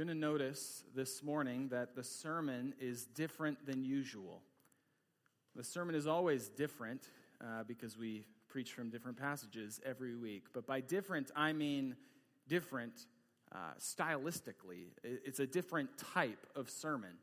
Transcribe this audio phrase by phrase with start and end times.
[0.00, 4.40] going to notice this morning that the sermon is different than usual.
[5.54, 7.02] The sermon is always different
[7.38, 10.44] uh, because we preach from different passages every week.
[10.54, 11.96] But by different, I mean
[12.48, 12.94] different
[13.52, 14.86] uh, stylistically.
[15.04, 17.18] It's a different type of sermon,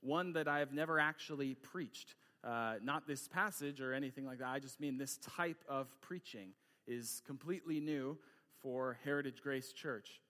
[0.00, 2.16] one that I've never actually preached.
[2.42, 4.48] Uh, not this passage or anything like that.
[4.48, 6.48] I just mean this type of preaching
[6.88, 8.18] is completely new
[8.62, 10.20] for Heritage Grace Church.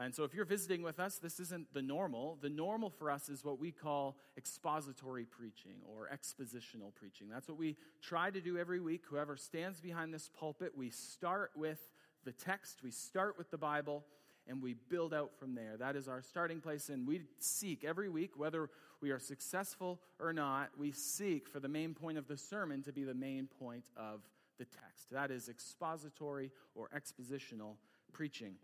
[0.00, 2.38] And so, if you're visiting with us, this isn't the normal.
[2.40, 7.28] The normal for us is what we call expository preaching or expositional preaching.
[7.30, 9.02] That's what we try to do every week.
[9.10, 11.90] Whoever stands behind this pulpit, we start with
[12.24, 14.04] the text, we start with the Bible,
[14.48, 15.76] and we build out from there.
[15.78, 16.88] That is our starting place.
[16.88, 21.68] And we seek every week, whether we are successful or not, we seek for the
[21.68, 24.22] main point of the sermon to be the main point of
[24.58, 25.10] the text.
[25.10, 27.74] That is expository or expositional
[28.12, 28.54] preaching.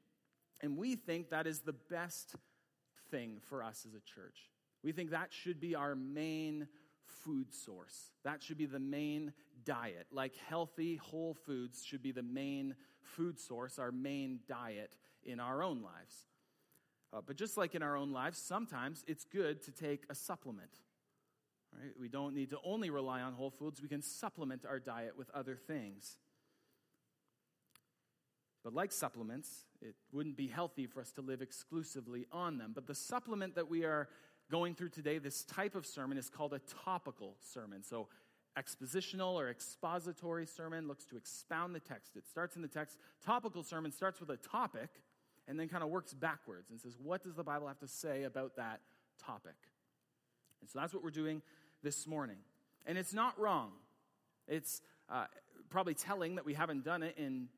[0.61, 2.35] And we think that is the best
[3.11, 4.51] thing for us as a church.
[4.83, 6.69] We think that should be our main
[7.05, 8.11] food source.
[8.25, 9.33] That should be the main
[9.65, 10.07] diet.
[10.11, 15.63] Like healthy, whole foods should be the main food source, our main diet in our
[15.63, 16.27] own lives.
[17.13, 20.71] Uh, but just like in our own lives, sometimes it's good to take a supplement.
[21.73, 21.93] Right?
[21.99, 25.31] We don't need to only rely on whole foods, we can supplement our diet with
[25.31, 26.17] other things.
[28.69, 32.73] But like supplements, it wouldn't be healthy for us to live exclusively on them.
[32.75, 34.11] But the supplement that we are
[34.51, 37.83] going through today, this type of sermon, is called a topical sermon.
[37.83, 38.09] So,
[38.59, 42.15] expositional or expository sermon looks to expound the text.
[42.15, 42.99] It starts in the text.
[43.25, 44.91] Topical sermon starts with a topic
[45.47, 48.25] and then kind of works backwards and says, what does the Bible have to say
[48.25, 48.81] about that
[49.19, 49.57] topic?
[50.61, 51.41] And so that's what we're doing
[51.83, 52.37] this morning.
[52.85, 53.71] And it's not wrong.
[54.47, 55.25] It's uh,
[55.71, 57.49] probably telling that we haven't done it in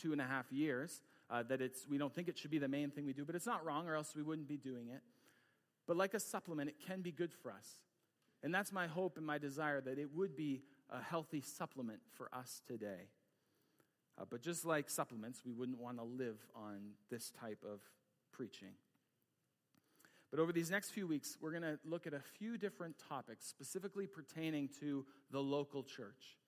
[0.00, 2.68] two and a half years, uh, that it's, we don't think it should be the
[2.68, 5.00] main thing we do, but it's not wrong, or else we wouldn't be doing it.
[5.86, 7.66] But like a supplement, it can be good for us.
[8.42, 12.28] And that's my hope and my desire that it would be a healthy supplement for
[12.34, 13.08] us today.
[14.18, 17.80] Uh, but just like supplements, we wouldn't want to live on this type of
[18.32, 18.74] preaching.
[20.30, 23.46] But over these next few weeks, we're going to look at a few different topics
[23.46, 26.38] specifically pertaining to the local church.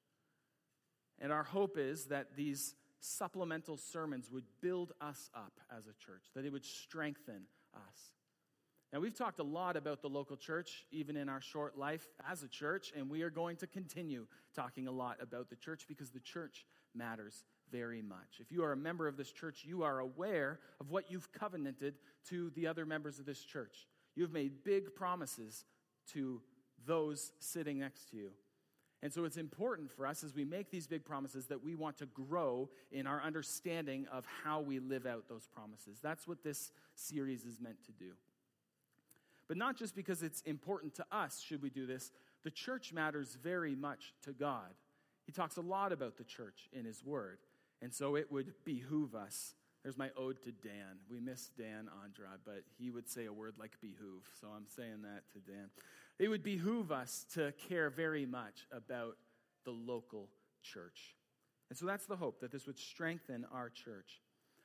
[1.20, 6.24] And our hope is that these supplemental sermons would build us up as a church,
[6.34, 7.42] that it would strengthen
[7.74, 8.12] us.
[8.92, 12.42] Now, we've talked a lot about the local church, even in our short life as
[12.42, 16.10] a church, and we are going to continue talking a lot about the church because
[16.10, 18.38] the church matters very much.
[18.38, 21.94] If you are a member of this church, you are aware of what you've covenanted
[22.28, 23.88] to the other members of this church.
[24.14, 25.64] You've made big promises
[26.12, 26.42] to
[26.86, 28.30] those sitting next to you.
[29.02, 31.98] And so it's important for us as we make these big promises that we want
[31.98, 35.98] to grow in our understanding of how we live out those promises.
[36.00, 38.12] That's what this series is meant to do.
[39.48, 42.12] But not just because it's important to us, should we do this,
[42.44, 44.72] the church matters very much to God.
[45.26, 47.38] He talks a lot about the church in his word.
[47.80, 49.54] And so it would behoove us.
[49.82, 51.00] There's my ode to Dan.
[51.10, 54.28] We miss Dan Andra, but he would say a word like behoove.
[54.40, 55.70] So I'm saying that to Dan.
[56.18, 59.16] It would behoove us to care very much about
[59.64, 60.28] the local
[60.62, 61.16] church.
[61.70, 64.20] And so that's the hope that this would strengthen our church.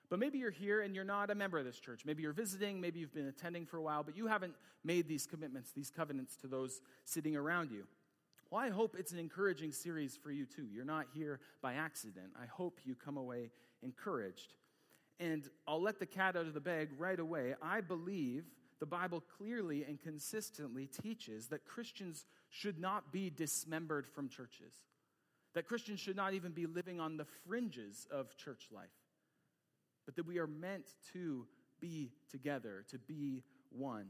[0.09, 2.03] But maybe you're here and you're not a member of this church.
[2.05, 4.53] Maybe you're visiting, maybe you've been attending for a while, but you haven't
[4.83, 7.85] made these commitments, these covenants to those sitting around you.
[8.49, 10.65] Well, I hope it's an encouraging series for you too.
[10.73, 12.27] You're not here by accident.
[12.41, 13.51] I hope you come away
[13.83, 14.53] encouraged.
[15.19, 17.55] And I'll let the cat out of the bag right away.
[17.61, 18.45] I believe
[18.79, 24.73] the Bible clearly and consistently teaches that Christians should not be dismembered from churches,
[25.53, 28.87] that Christians should not even be living on the fringes of church life,
[30.05, 31.47] but that we are meant to
[31.79, 34.07] be together, to be one.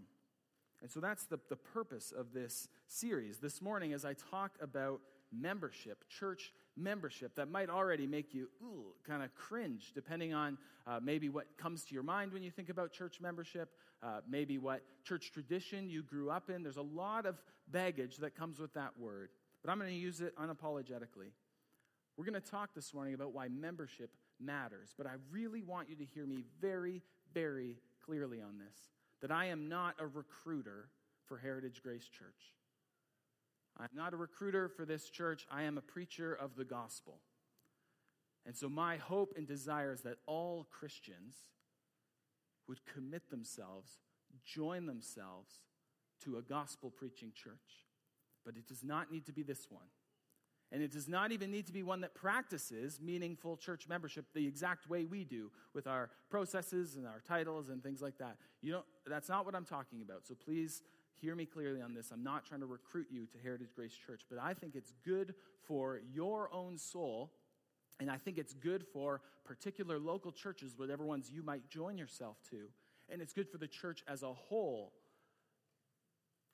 [0.82, 3.40] And so that's the, the purpose of this series.
[3.40, 5.02] This morning, as I talk about
[5.32, 8.48] membership, church membership, that might already make you
[9.08, 12.70] kind of cringe, depending on uh, maybe what comes to your mind when you think
[12.70, 13.70] about church membership,
[14.04, 16.64] uh, maybe what church tradition you grew up in.
[16.64, 19.30] There's a lot of baggage that comes with that word,
[19.64, 21.32] but I'm going to use it unapologetically.
[22.16, 24.10] We're going to talk this morning about why membership
[24.40, 27.02] matters, but I really want you to hear me very,
[27.34, 28.78] very clearly on this
[29.22, 30.90] that I am not a recruiter
[31.26, 32.54] for Heritage Grace Church.
[33.80, 37.20] I'm not a recruiter for this church, I am a preacher of the gospel.
[38.46, 41.36] And so, my hope and desire is that all Christians
[42.68, 44.00] would commit themselves,
[44.46, 45.62] join themselves
[46.24, 47.86] to a gospel preaching church.
[48.46, 49.88] But it does not need to be this one.
[50.72, 54.46] And it does not even need to be one that practices meaningful church membership the
[54.46, 58.36] exact way we do with our processes and our titles and things like that.
[58.62, 60.26] You don't, that's not what I'm talking about.
[60.28, 60.82] So please
[61.22, 62.12] hear me clearly on this.
[62.12, 65.36] I'm not trying to recruit you to Heritage Grace Church, but I think it's good
[65.64, 67.32] for your own soul.
[68.00, 72.38] And I think it's good for particular local churches, whatever ones you might join yourself
[72.52, 72.68] to.
[73.10, 74.94] And it's good for the church as a whole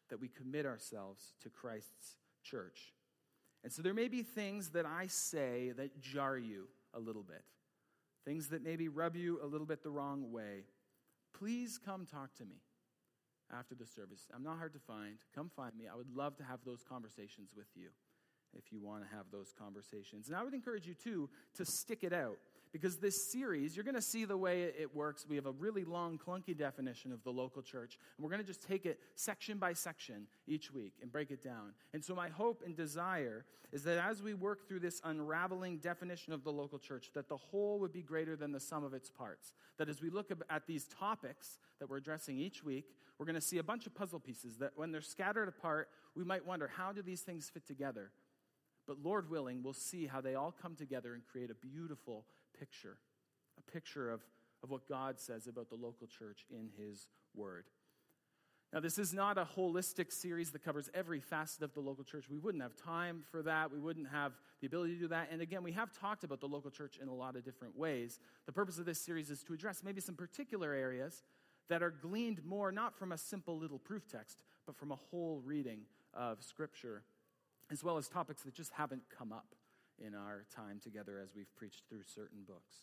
[0.09, 2.93] that we commit ourselves to Christ's church.
[3.63, 7.43] And so there may be things that I say that jar you a little bit,
[8.25, 10.65] things that maybe rub you a little bit the wrong way.
[11.37, 12.57] Please come talk to me
[13.57, 14.27] after the service.
[14.33, 15.15] I'm not hard to find.
[15.33, 15.85] Come find me.
[15.91, 17.89] I would love to have those conversations with you
[18.57, 20.27] if you want to have those conversations.
[20.27, 22.37] And I would encourage you, too, to stick it out
[22.73, 25.25] because this series, you're going to see the way it works.
[25.29, 28.47] We have a really long, clunky definition of the local church, and we're going to
[28.47, 31.73] just take it section by section each week and break it down.
[31.93, 36.33] And so, my hope and desire is that as we work through this unraveling definition
[36.33, 39.09] of the local church, that the whole would be greater than the sum of its
[39.09, 39.53] parts.
[39.77, 42.85] That as we look at these topics that we're addressing each week,
[43.17, 46.23] we're going to see a bunch of puzzle pieces that when they're scattered apart, we
[46.23, 48.11] might wonder how do these things fit together?
[48.87, 52.25] But Lord willing, we'll see how they all come together and create a beautiful
[52.57, 52.97] picture,
[53.57, 54.21] a picture of,
[54.61, 57.65] of what God says about the local church in His Word.
[58.73, 62.25] Now, this is not a holistic series that covers every facet of the local church.
[62.27, 63.71] We wouldn't have time for that.
[63.71, 65.29] We wouldn't have the ability to do that.
[65.31, 68.19] And again, we have talked about the local church in a lot of different ways.
[68.47, 71.21] The purpose of this series is to address maybe some particular areas
[71.69, 75.39] that are gleaned more not from a simple little proof text, but from a whole
[75.45, 75.81] reading
[76.15, 77.03] of Scripture,
[77.73, 79.55] as well as topics that just haven't come up
[79.99, 82.75] in our time together as we've preached through certain books.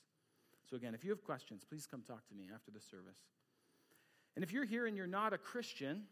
[0.69, 3.19] So, again, if you have questions, please come talk to me after the service.
[4.37, 6.03] And if you're here and you're not a Christian,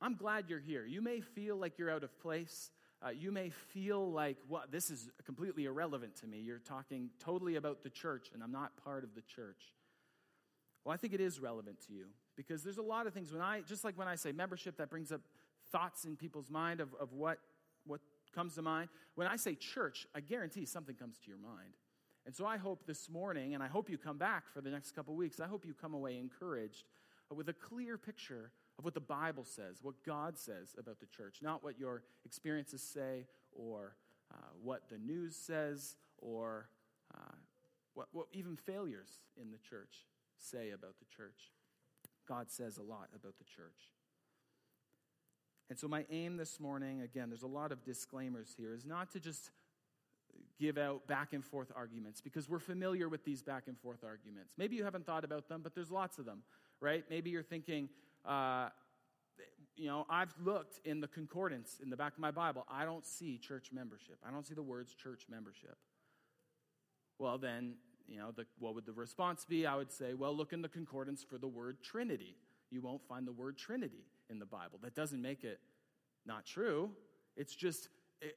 [0.00, 0.84] I'm glad you're here.
[0.84, 2.70] You may feel like you're out of place.
[3.04, 6.40] Uh, you may feel like, well, this is completely irrelevant to me.
[6.40, 9.72] You're talking totally about the church, and I'm not part of the church.
[10.84, 13.42] Well, I think it is relevant to you because there's a lot of things when
[13.42, 15.20] I, just like when I say membership, that brings up
[15.70, 17.38] thoughts in people's mind of, of what,
[17.86, 18.00] what
[18.34, 18.88] comes to mind.
[19.14, 21.74] When I say church, I guarantee something comes to your mind.
[22.26, 24.92] And so I hope this morning, and I hope you come back for the next
[24.92, 26.84] couple weeks, I hope you come away encouraged
[27.34, 31.38] with a clear picture of what the Bible says, what God says about the church,
[31.42, 33.96] not what your experiences say or
[34.32, 36.68] uh, what the news says or
[37.14, 37.34] uh,
[37.94, 40.06] what, what even failures in the church
[40.36, 41.52] say about the church.
[42.28, 43.92] God says a lot about the church.
[45.70, 49.10] And so, my aim this morning, again, there's a lot of disclaimers here, is not
[49.12, 49.50] to just
[50.58, 54.54] give out back and forth arguments because we're familiar with these back and forth arguments.
[54.56, 56.42] Maybe you haven't thought about them, but there's lots of them,
[56.80, 57.04] right?
[57.10, 57.88] Maybe you're thinking,
[58.24, 58.70] uh,
[59.76, 62.64] you know, I've looked in the concordance in the back of my Bible.
[62.68, 64.16] I don't see church membership.
[64.26, 65.76] I don't see the words church membership.
[67.18, 67.74] Well, then,
[68.06, 69.66] you know, the, what would the response be?
[69.66, 72.36] I would say, well, look in the concordance for the word Trinity.
[72.70, 74.78] You won't find the word Trinity in the Bible.
[74.82, 75.60] That doesn't make it
[76.26, 76.90] not true.
[77.36, 77.88] It's just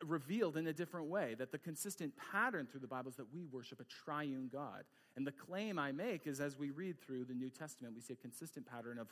[0.06, 1.36] revealed in a different way.
[1.38, 4.84] That the consistent pattern through the Bible is that we worship a triune God.
[5.16, 8.14] And the claim I make is as we read through the New Testament, we see
[8.14, 9.08] a consistent pattern of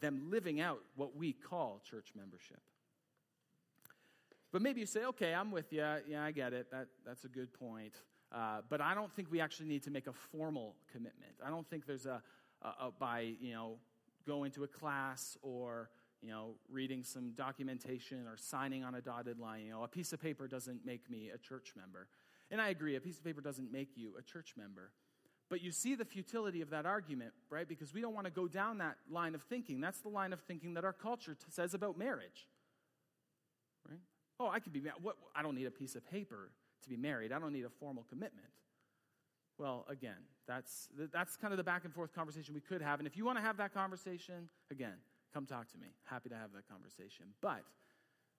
[0.00, 2.60] them living out what we call church membership.
[4.52, 5.84] But maybe you say, okay, I'm with you.
[6.08, 6.70] Yeah, I get it.
[6.70, 7.94] That, that's a good point.
[8.30, 11.32] Uh, but I don't think we actually need to make a formal commitment.
[11.44, 12.22] I don't think there's a,
[12.62, 13.78] a, a by, you know,
[14.26, 15.90] going to a class or
[16.24, 19.66] you know, reading some documentation or signing on a dotted line.
[19.66, 22.08] You know, a piece of paper doesn't make me a church member.
[22.50, 24.90] And I agree, a piece of paper doesn't make you a church member.
[25.50, 27.68] But you see the futility of that argument, right?
[27.68, 29.82] Because we don't want to go down that line of thinking.
[29.82, 32.48] That's the line of thinking that our culture t- says about marriage.
[33.86, 34.00] Right?
[34.40, 35.02] Oh, I could be married.
[35.02, 35.16] What?
[35.36, 36.50] I don't need a piece of paper
[36.82, 37.32] to be married.
[37.32, 38.48] I don't need a formal commitment.
[39.58, 40.16] Well, again,
[40.48, 42.98] that's, that's kind of the back and forth conversation we could have.
[42.98, 44.94] And if you want to have that conversation, again,
[45.32, 45.88] come talk to me.
[46.04, 47.26] Happy to have that conversation.
[47.40, 47.62] But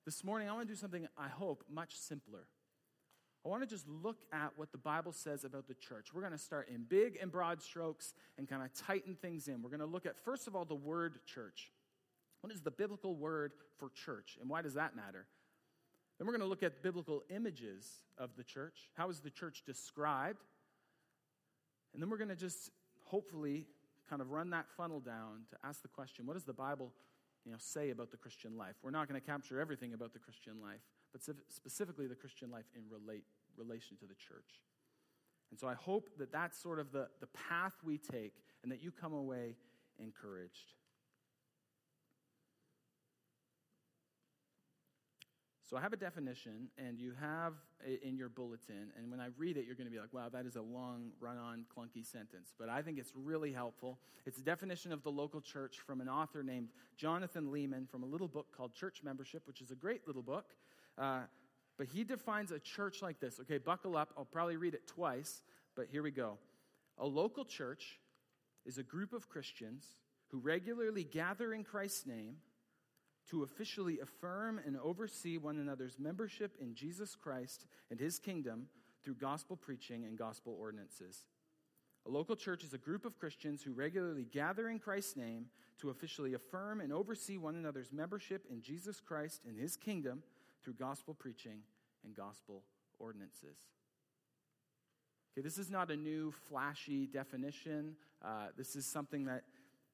[0.06, 2.48] this morning, I want to do something, I hope, much simpler.
[3.46, 6.08] I want to just look at what the Bible says about the church.
[6.14, 9.62] We're going to start in big and broad strokes and kind of tighten things in.
[9.62, 11.72] We're going to look at, first of all, the word church.
[12.42, 15.26] What is the biblical word for church, and why does that matter?
[16.18, 18.90] Then we're going to look at biblical images of the church.
[18.94, 20.44] How is the church described?
[21.96, 22.72] And then we're going to just
[23.06, 23.68] hopefully
[24.10, 26.92] kind of run that funnel down to ask the question what does the Bible
[27.46, 28.76] you know, say about the Christian life?
[28.84, 30.82] We're not going to capture everything about the Christian life,
[31.14, 33.24] but specifically the Christian life in relate,
[33.56, 34.62] relation to the church.
[35.52, 38.84] And so I hope that that's sort of the, the path we take and that
[38.84, 39.56] you come away
[39.98, 40.74] encouraged.
[45.68, 47.54] So I have a definition, and you have
[47.84, 48.92] it in your bulletin.
[48.98, 51.10] And when I read it, you're going to be like, wow, that is a long,
[51.20, 52.54] run on, clunky sentence.
[52.60, 53.98] But I think it's really helpful.
[54.28, 58.06] It's a definition of the local church from an author named Jonathan Leeman from a
[58.06, 60.52] little book called Church Membership, which is a great little book.
[61.00, 61.22] Uh,
[61.78, 63.40] but he defines a church like this.
[63.40, 64.14] Okay, buckle up.
[64.16, 65.42] I'll probably read it twice,
[65.76, 66.38] but here we go.
[67.00, 68.00] A local church
[68.68, 69.84] is a group of Christians
[70.28, 72.36] who regularly gather in Christ's name
[73.30, 78.68] to officially affirm and oversee one another's membership in Jesus Christ and his kingdom
[79.04, 81.26] through gospel preaching and gospel ordinances.
[82.08, 85.48] A local church is a group of Christians who regularly gather in Christ's name
[85.80, 90.22] to officially affirm and oversee one another's membership in Jesus Christ and his kingdom
[90.64, 91.60] through gospel preaching
[92.04, 92.64] and gospel
[93.00, 93.58] ordinances.
[95.34, 97.96] Okay, this is not a new flashy definition.
[98.24, 99.44] Uh, this is something that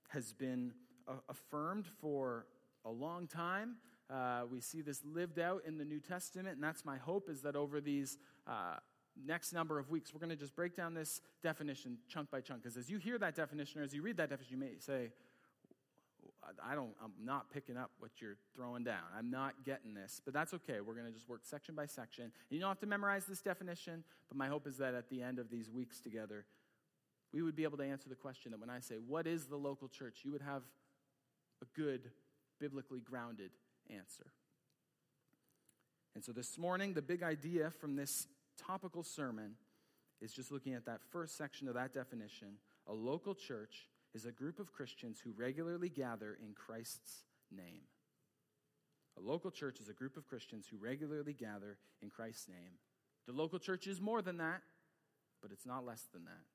[0.09, 0.73] has been
[1.07, 2.45] uh, affirmed for
[2.85, 3.75] a long time.
[4.09, 7.41] Uh, we see this lived out in the New Testament, and that's my hope is
[7.41, 8.75] that over these uh,
[9.25, 12.63] next number of weeks, we're going to just break down this definition chunk by chunk.
[12.63, 15.11] Because as you hear that definition, or as you read that definition, you may say,
[16.63, 19.03] I don't, I'm not picking up what you're throwing down.
[19.17, 20.81] I'm not getting this, but that's okay.
[20.81, 22.23] We're going to just work section by section.
[22.23, 25.21] And you don't have to memorize this definition, but my hope is that at the
[25.21, 26.45] end of these weeks together,
[27.31, 29.55] we would be able to answer the question that when I say, What is the
[29.55, 30.21] local church?
[30.23, 30.63] you would have
[31.61, 32.09] a good
[32.61, 33.49] biblically grounded
[33.89, 34.27] answer.
[36.13, 38.27] And so this morning, the big idea from this
[38.57, 39.55] topical sermon
[40.21, 42.49] is just looking at that first section of that definition.
[42.87, 47.81] A local church is a group of Christians who regularly gather in Christ's name.
[49.17, 52.77] A local church is a group of Christians who regularly gather in Christ's name.
[53.25, 54.61] The local church is more than that,
[55.41, 56.45] but it's not less than that.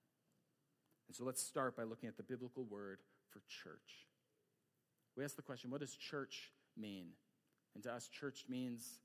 [1.09, 2.99] And so let's start by looking at the biblical word
[3.31, 4.07] for church.
[5.17, 7.07] We ask the question what does church mean?
[7.75, 9.01] And to us, church means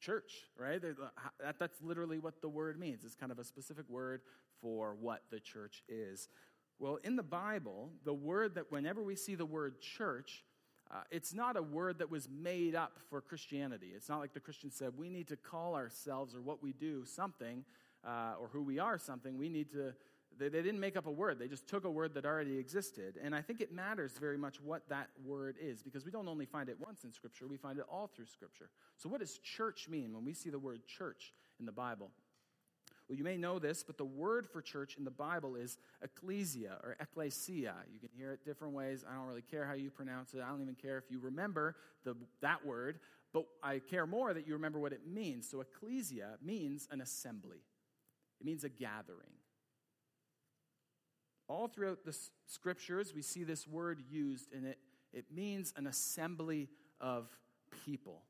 [0.00, 0.80] church, right?
[1.58, 3.04] That's literally what the word means.
[3.04, 4.20] It's kind of a specific word
[4.60, 6.28] for what the church is.
[6.78, 10.44] Well, in the Bible, the word that whenever we see the word church,
[10.90, 13.92] uh, it's not a word that was made up for Christianity.
[13.94, 17.04] It's not like the Christians said, we need to call ourselves or what we do
[17.04, 17.64] something,
[18.06, 19.38] uh, or who we are something.
[19.38, 19.94] We need to
[20.38, 23.18] they, they didn't make up a word, they just took a word that already existed.
[23.22, 26.46] And I think it matters very much what that word is because we don't only
[26.46, 28.70] find it once in Scripture, we find it all through Scripture.
[28.96, 32.10] So, what does church mean when we see the word church in the Bible?
[33.08, 36.78] Well, you may know this, but the word for church in the Bible is ecclesia
[36.82, 37.74] or ecclesia.
[37.92, 39.04] You can hear it different ways.
[39.08, 40.40] I don't really care how you pronounce it.
[40.40, 43.00] I don't even care if you remember the, that word,
[43.34, 45.48] but I care more that you remember what it means.
[45.50, 47.58] So, ecclesia means an assembly,
[48.40, 49.32] it means a gathering.
[51.48, 54.78] All throughout the scriptures, we see this word used, and it,
[55.12, 56.68] it means an assembly
[57.00, 57.28] of
[57.84, 58.22] people.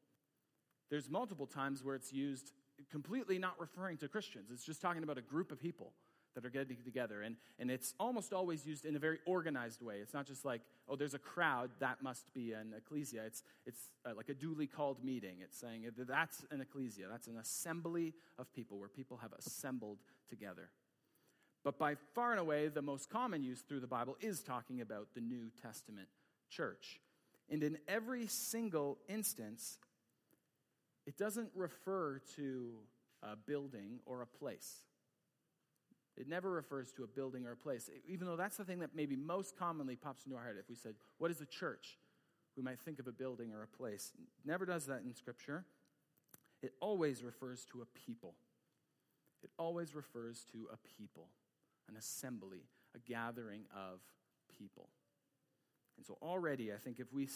[0.91, 2.53] There's multiple times where it's used
[2.91, 4.51] completely not referring to Christians.
[4.53, 5.93] It's just talking about a group of people
[6.35, 7.23] that are getting together.
[7.23, 9.97] And, and it's almost always used in a very organized way.
[9.97, 13.23] It's not just like, oh, there's a crowd, that must be an ecclesia.
[13.25, 15.37] It's, it's uh, like a duly called meeting.
[15.43, 20.71] It's saying that's an ecclesia, that's an assembly of people where people have assembled together.
[21.65, 25.09] But by far and away, the most common use through the Bible is talking about
[25.15, 26.09] the New Testament
[26.51, 27.01] church.
[27.51, 29.79] And in every single instance,
[31.07, 32.75] it doesn't refer to
[33.23, 34.85] a building or a place.
[36.17, 38.95] It never refers to a building or a place, even though that's the thing that
[38.95, 40.57] maybe most commonly pops into our head.
[40.61, 41.99] If we said, What is a church?
[42.57, 44.13] we might think of a building or a place.
[44.17, 45.65] It never does that in Scripture.
[46.63, 48.35] It always refers to a people.
[49.43, 51.29] It always refers to a people
[51.89, 52.63] an assembly,
[52.95, 54.01] a gathering of
[54.59, 54.89] people.
[55.97, 57.29] And so, already, I think if we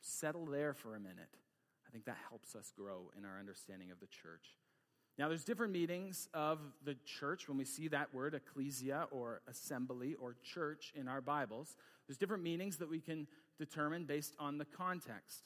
[0.00, 1.36] settle there for a minute,
[1.86, 4.56] I think that helps us grow in our understanding of the church.
[5.16, 10.16] Now, there's different meanings of the church when we see that word, ecclesia or assembly
[10.20, 11.76] or church in our Bibles.
[12.08, 15.44] There's different meanings that we can determine based on the context.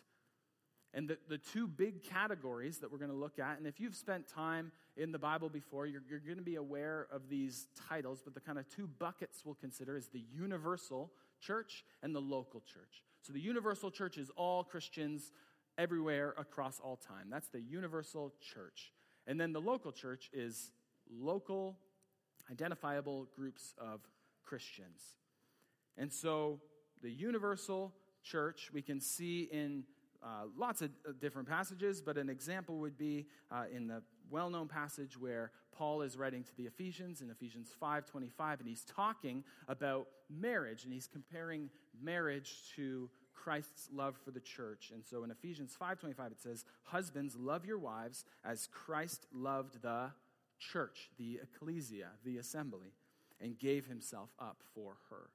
[0.95, 3.95] And the, the two big categories that we're going to look at, and if you've
[3.95, 8.23] spent time in the Bible before, you're, you're going to be aware of these titles,
[8.25, 12.61] but the kind of two buckets we'll consider is the universal church and the local
[12.61, 13.03] church.
[13.21, 15.33] So the universal church is all Christians
[15.77, 17.29] everywhere across all time.
[17.31, 18.93] That's the universal church.
[19.27, 20.73] And then the local church is
[21.11, 21.77] local,
[22.51, 24.01] identifiable groups of
[24.45, 25.03] Christians.
[25.99, 26.61] And so
[27.03, 27.93] the universal
[28.25, 29.85] church we can see in
[30.23, 35.19] uh, lots of different passages, but an example would be uh, in the well-known passage
[35.19, 40.85] where Paul is writing to the Ephesians in Ephesians 5:25, and he's talking about marriage,
[40.85, 41.71] and he's comparing
[42.01, 44.91] marriage to Christ's love for the church.
[44.93, 50.13] And so in Ephesians 5:25 it says, "Husbands, love your wives as Christ loved the
[50.59, 52.93] church, the ecclesia, the assembly,
[53.41, 55.31] and gave himself up for her."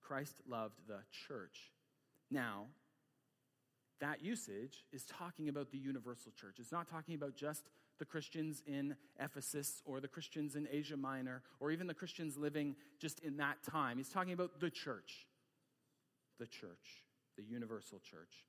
[0.00, 1.72] Christ loved the church.
[2.30, 2.68] Now,
[4.00, 6.56] that usage is talking about the universal church.
[6.58, 7.64] It's not talking about just
[7.98, 12.76] the Christians in Ephesus or the Christians in Asia Minor or even the Christians living
[12.98, 13.96] just in that time.
[13.96, 15.26] He's talking about the church.
[16.38, 17.04] The church,
[17.36, 18.44] the universal church.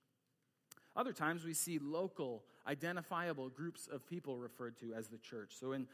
[0.96, 5.54] Other times we see local, identifiable groups of people referred to as the church.
[5.58, 5.88] So in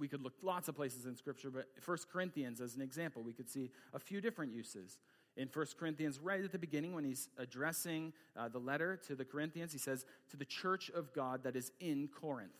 [0.00, 3.32] we could look lots of places in scripture, but 1 Corinthians as an example, we
[3.32, 4.98] could see a few different uses
[5.36, 9.24] in 1 Corinthians, right at the beginning, when he's addressing uh, the letter to the
[9.24, 12.52] Corinthians, he says, To the church of God that is in Corinth.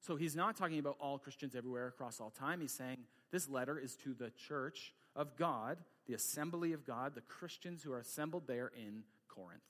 [0.00, 2.60] So he's not talking about all Christians everywhere across all time.
[2.60, 2.98] He's saying
[3.30, 7.92] this letter is to the church of God, the assembly of God, the Christians who
[7.92, 9.62] are assembled there in Corinth.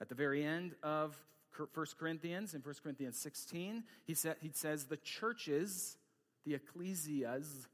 [0.00, 1.16] At the very end of
[1.56, 5.96] 1 Corinthians, in 1 Corinthians 16, he, sa- he says, The churches,
[6.44, 7.66] the ecclesias,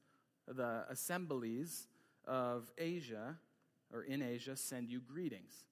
[0.46, 1.86] the assemblies
[2.26, 3.36] of Asia,
[3.92, 5.64] or in Asia send you greetings.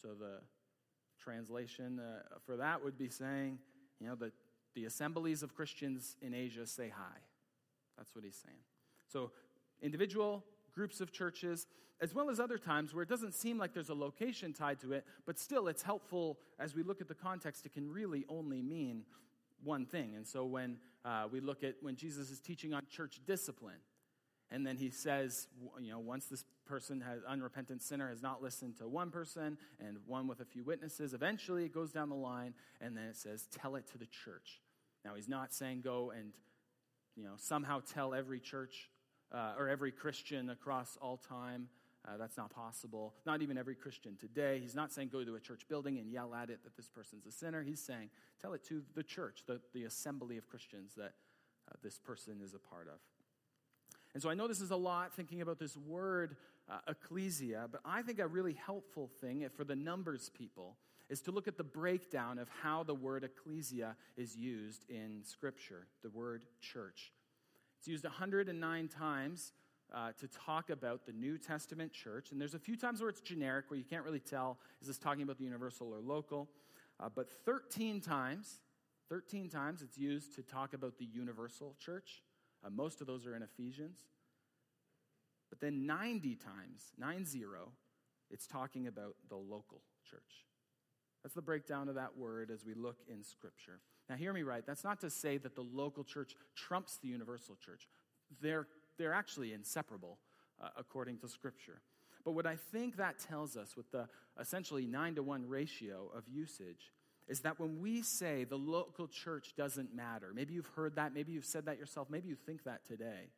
[0.00, 0.40] So the
[1.18, 3.58] translation uh, for that would be saying,
[4.00, 4.32] you know, the,
[4.74, 7.18] the assemblies of Christians in Asia say hi.
[7.96, 8.58] That's what he's saying.
[9.08, 9.30] So
[9.82, 11.66] individual groups of churches,
[12.00, 14.92] as well as other times where it doesn't seem like there's a location tied to
[14.92, 18.60] it, but still it's helpful as we look at the context, it can really only
[18.60, 19.04] mean
[19.64, 20.14] one thing.
[20.14, 23.78] And so when uh, we look at when Jesus is teaching on church discipline,
[24.50, 25.48] and then he says,
[25.80, 29.98] you know, once this person has unrepentant sinner has not listened to one person and
[30.06, 33.48] one with a few witnesses, eventually it goes down the line and then it says,
[33.50, 34.60] tell it to the church.
[35.04, 36.32] Now he's not saying go and,
[37.16, 38.88] you know, somehow tell every church
[39.32, 41.68] uh, or every Christian across all time.
[42.06, 43.14] Uh, that's not possible.
[43.26, 44.60] Not even every Christian today.
[44.60, 47.26] He's not saying go to a church building and yell at it that this person's
[47.26, 47.64] a sinner.
[47.64, 48.10] He's saying
[48.40, 51.14] tell it to the church, the, the assembly of Christians that
[51.68, 53.00] uh, this person is a part of.
[54.16, 56.36] And so I know this is a lot thinking about this word
[56.70, 60.78] uh, ecclesia, but I think a really helpful thing for the numbers people
[61.10, 65.86] is to look at the breakdown of how the word ecclesia is used in Scripture,
[66.02, 67.12] the word church.
[67.78, 69.52] It's used 109 times
[69.92, 73.20] uh, to talk about the New Testament church, and there's a few times where it's
[73.20, 76.48] generic, where you can't really tell is this talking about the universal or local.
[76.98, 78.62] Uh, but 13 times,
[79.10, 82.22] 13 times it's used to talk about the universal church.
[82.64, 83.98] Uh, most of those are in Ephesians.
[85.50, 87.44] But then 90 times, 90,
[88.30, 90.44] it's talking about the local church.
[91.22, 93.80] That's the breakdown of that word as we look in Scripture.
[94.08, 94.64] Now, hear me right.
[94.64, 97.88] That's not to say that the local church trumps the universal church.
[98.40, 98.66] They're,
[98.98, 100.18] they're actually inseparable
[100.62, 101.80] uh, according to Scripture.
[102.24, 104.08] But what I think that tells us with the
[104.40, 106.92] essentially 9 to 1 ratio of usage
[107.28, 111.32] is that when we say the local church doesn't matter, maybe you've heard that, maybe
[111.32, 113.30] you've said that yourself, maybe you think that today,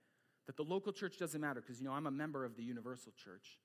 [0.47, 3.13] that the local church doesn't matter because, you know, I'm a member of the universal
[3.23, 3.59] church.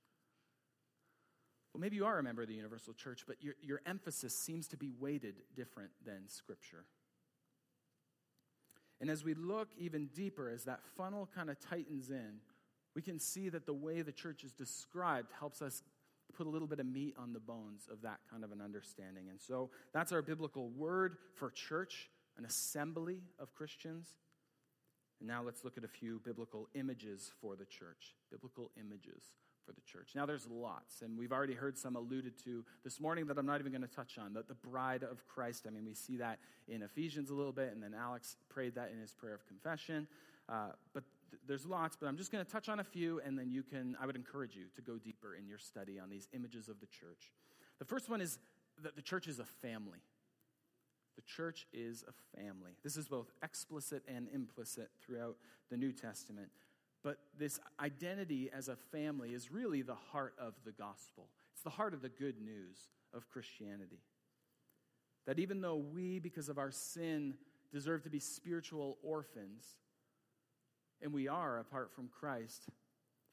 [1.74, 4.68] Well, maybe you are a member of the universal church, but your, your emphasis seems
[4.70, 6.86] to be weighted different than Scripture.
[9.02, 12.36] And as we look even deeper, as that funnel kind of tightens in,
[12.96, 15.82] we can see that the way the church is described helps us
[16.34, 19.26] put a little bit of meat on the bones of that kind of an understanding.
[19.30, 24.08] And so that's our biblical word for church, an assembly of Christians.
[25.20, 28.16] And now let's look at a few biblical images for the church.
[28.32, 29.24] Biblical images
[29.66, 30.10] for the church.
[30.16, 33.62] Now there's lots, and we've already heard some alluded to this morning that I'm not
[33.62, 34.34] even going to touch on.
[34.34, 35.66] The, the bride of Christ.
[35.68, 38.92] I mean, we see that in Ephesians a little bit, and then Alex prayed that
[38.94, 40.08] in his prayer of confession.
[40.50, 41.04] Uh, but
[41.48, 43.96] there's lots, but I'm just going to touch on a few, and then you can,
[44.02, 46.88] I would encourage you to go deeper in your study on these images of the
[46.88, 47.32] church.
[47.80, 48.40] The first one is
[48.82, 50.00] that the church is a family.
[51.16, 52.72] The church is a family.
[52.84, 55.38] This is both explicit and implicit throughout
[55.70, 56.50] the New Testament.
[57.04, 61.28] But this identity as a family is really the heart of the gospel.
[61.54, 62.78] It's the heart of the good news
[63.14, 64.00] of Christianity.
[65.26, 67.36] That even though we, because of our sin,
[67.72, 69.76] deserve to be spiritual orphans,
[71.04, 72.68] and we are apart from Christ.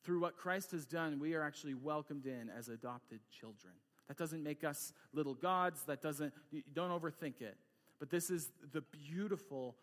[0.03, 3.73] Through what Christ has done, we are actually welcomed in as adopted children.
[4.09, 5.83] That doesn't make us little gods.
[5.87, 6.33] That doesn't,
[6.75, 7.57] don't overthink it.
[8.01, 9.77] But this is the beautiful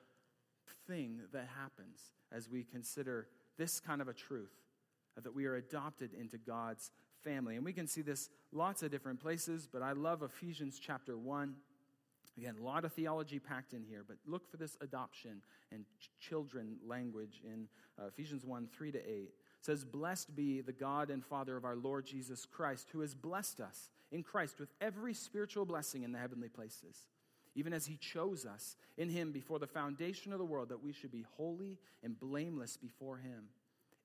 [0.88, 2.00] thing that happens
[2.32, 4.52] as we consider this kind of a truth
[5.24, 6.92] that we are adopted into God's
[7.24, 7.56] family.
[7.56, 11.56] And we can see this lots of different places, but I love Ephesians chapter 1.
[12.38, 16.10] Again, a lot of theology packed in here, but look for this adoption and ch-
[16.20, 17.68] children language in
[18.00, 19.12] uh, Ephesians 1 3 to 8.
[19.12, 23.16] It says, Blessed be the God and Father of our Lord Jesus Christ, who has
[23.16, 27.08] blessed us in Christ with every spiritual blessing in the heavenly places,
[27.56, 30.94] even as he chose us in him before the foundation of the world, that we
[30.94, 33.46] should be holy and blameless before him.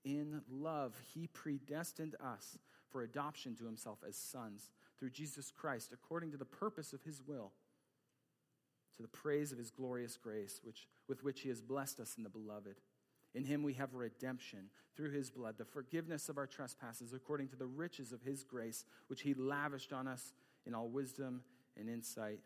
[0.05, 2.57] In love, he predestined us
[2.91, 7.23] for adoption to himself as sons through Jesus Christ, according to the purpose of his
[7.27, 7.53] will,
[8.97, 12.23] to the praise of his glorious grace, which, with which he has blessed us in
[12.23, 12.77] the beloved.
[13.35, 17.57] In him we have redemption through his blood, the forgiveness of our trespasses, according to
[17.57, 20.35] the riches of his grace, which he lavished on us
[20.67, 21.43] in all wisdom
[21.79, 22.41] and insight.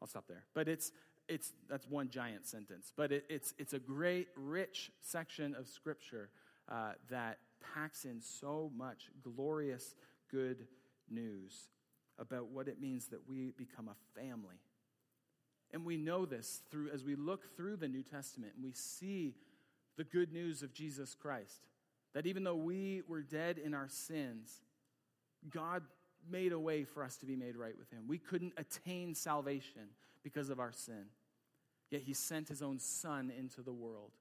[0.00, 0.44] I'll stop there.
[0.54, 0.90] But it's,
[1.28, 2.92] it's that's one giant sentence.
[2.96, 6.30] But it, it's, it's a great, rich section of scripture
[6.70, 7.38] uh, that
[7.74, 9.94] packs in so much glorious
[10.30, 10.66] good
[11.10, 11.68] news
[12.18, 14.56] about what it means that we become a family.
[15.72, 19.34] And we know this through as we look through the New Testament and we see
[19.96, 21.66] the good news of Jesus Christ.
[22.14, 24.60] That even though we were dead in our sins,
[25.48, 25.82] God
[26.30, 28.04] made a way for us to be made right with Him.
[28.06, 29.88] We couldn't attain salvation
[30.22, 31.06] because of our sin.
[31.90, 34.12] Yet He sent His own Son into the world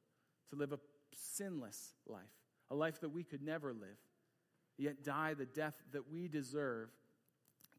[0.49, 0.79] to live a
[1.13, 2.21] sinless life,
[2.69, 3.99] a life that we could never live,
[4.77, 6.89] yet die the death that we deserve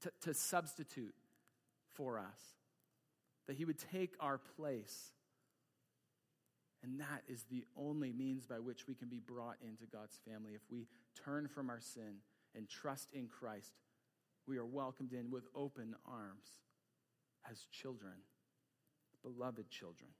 [0.03, 1.15] to, to substitute
[1.95, 2.41] for us.
[3.47, 5.13] That He would take our place
[6.83, 10.53] and that is the only means by which we can be brought into God's family.
[10.55, 10.89] If we
[11.25, 12.17] turn from our sin
[12.57, 13.73] and trust in Christ,
[14.47, 16.49] we are welcomed in with open arms
[17.49, 18.15] as children,
[19.23, 20.11] beloved children.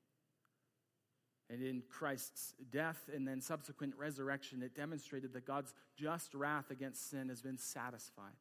[1.51, 7.11] And in Christ's death and then subsequent resurrection, it demonstrated that God's just wrath against
[7.11, 8.39] sin has been satisfied.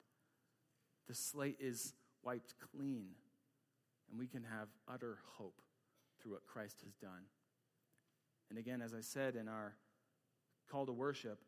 [1.08, 3.08] The slate is wiped clean,
[4.12, 5.62] and we can have utter hope
[6.22, 7.24] through what Christ has done.
[8.50, 9.76] And again, as I said in our
[10.70, 11.40] call to worship,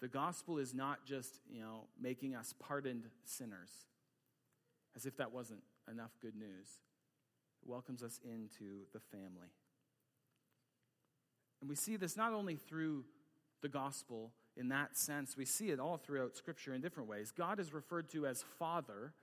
[0.00, 3.70] the gospel is not just, you know, making us pardoned sinners,
[4.94, 6.68] as if that wasn't enough good news.
[7.62, 9.48] It welcomes us into the family.
[11.60, 13.04] And we see this not only through
[13.62, 17.32] the gospel in that sense, we see it all throughout Scripture in different ways.
[17.36, 19.14] God is referred to as Father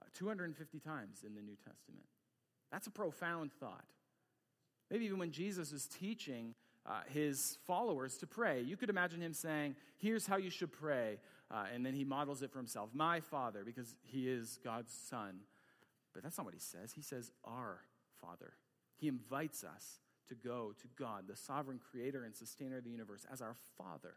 [0.00, 2.06] uh, 250 times in the New Testament.
[2.70, 3.84] That's a profound thought.
[4.90, 6.54] Maybe even when Jesus is teaching
[6.86, 11.18] uh, his followers to pray, you could imagine him saying, Here's how you should pray.
[11.50, 15.40] Uh, and then he models it for himself My Father, because he is God's Son.
[16.12, 16.92] But that's not what he says.
[16.92, 17.80] He says, Our
[18.20, 18.54] Father.
[18.96, 23.26] He invites us to go to God, the sovereign creator and sustainer of the universe,
[23.32, 24.14] as our Father.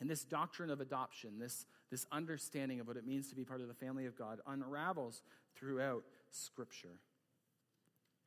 [0.00, 3.60] And this doctrine of adoption, this, this understanding of what it means to be part
[3.60, 5.22] of the family of God, unravels
[5.56, 6.98] throughout Scripture.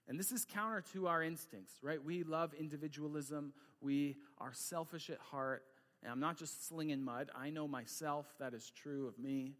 [0.07, 2.03] And this is counter to our instincts, right?
[2.03, 3.53] We love individualism.
[3.81, 5.63] We are selfish at heart.
[6.01, 7.29] And I'm not just slinging mud.
[7.35, 8.25] I know myself.
[8.39, 9.55] That is true of me.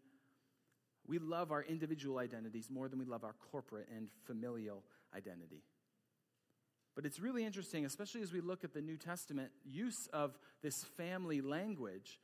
[1.06, 4.82] We love our individual identities more than we love our corporate and familial
[5.14, 5.62] identity.
[6.94, 10.82] But it's really interesting, especially as we look at the New Testament use of this
[10.96, 12.18] family language,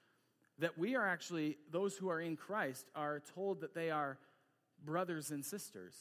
[0.59, 4.19] that we are actually, those who are in Christ, are told that they are
[4.85, 5.95] brothers and sisters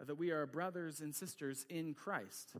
[0.00, 2.54] that we are brothers and sisters in Christ.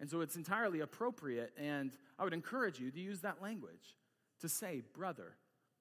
[0.00, 3.96] And so it's entirely appropriate, and I would encourage you to use that language
[4.40, 5.36] to say brother,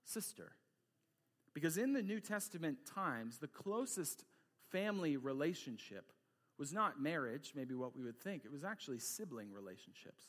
[0.05, 0.53] sister.
[1.53, 4.23] Because in the New Testament times, the closest
[4.71, 6.11] family relationship
[6.57, 10.23] was not marriage, maybe what we would think, it was actually sibling relationships.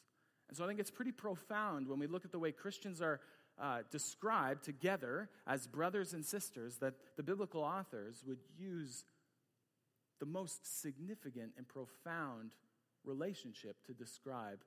[0.48, 3.20] And so I think it's pretty profound when we look at the way Christians are
[3.60, 9.04] uh, described together as brothers and sisters that the biblical authors would use
[10.18, 12.52] the most significant and profound
[13.04, 14.58] relationship to describe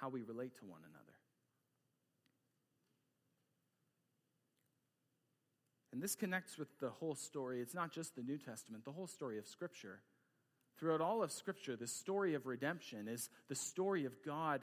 [0.00, 1.12] how we relate to one another.
[5.92, 7.60] And this connects with the whole story.
[7.60, 10.00] It's not just the New Testament, the whole story of Scripture.
[10.78, 14.62] Throughout all of Scripture, the story of redemption is the story of God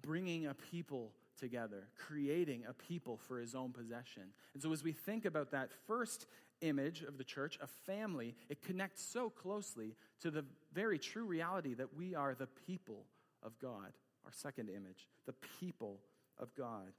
[0.00, 4.22] bringing a people together, creating a people for his own possession.
[4.54, 6.26] And so, as we think about that first
[6.62, 11.74] image of the church, a family, it connects so closely to the very true reality
[11.74, 13.04] that we are the people
[13.42, 13.92] of God.
[14.24, 15.98] Our second image, the people
[16.38, 16.92] of God.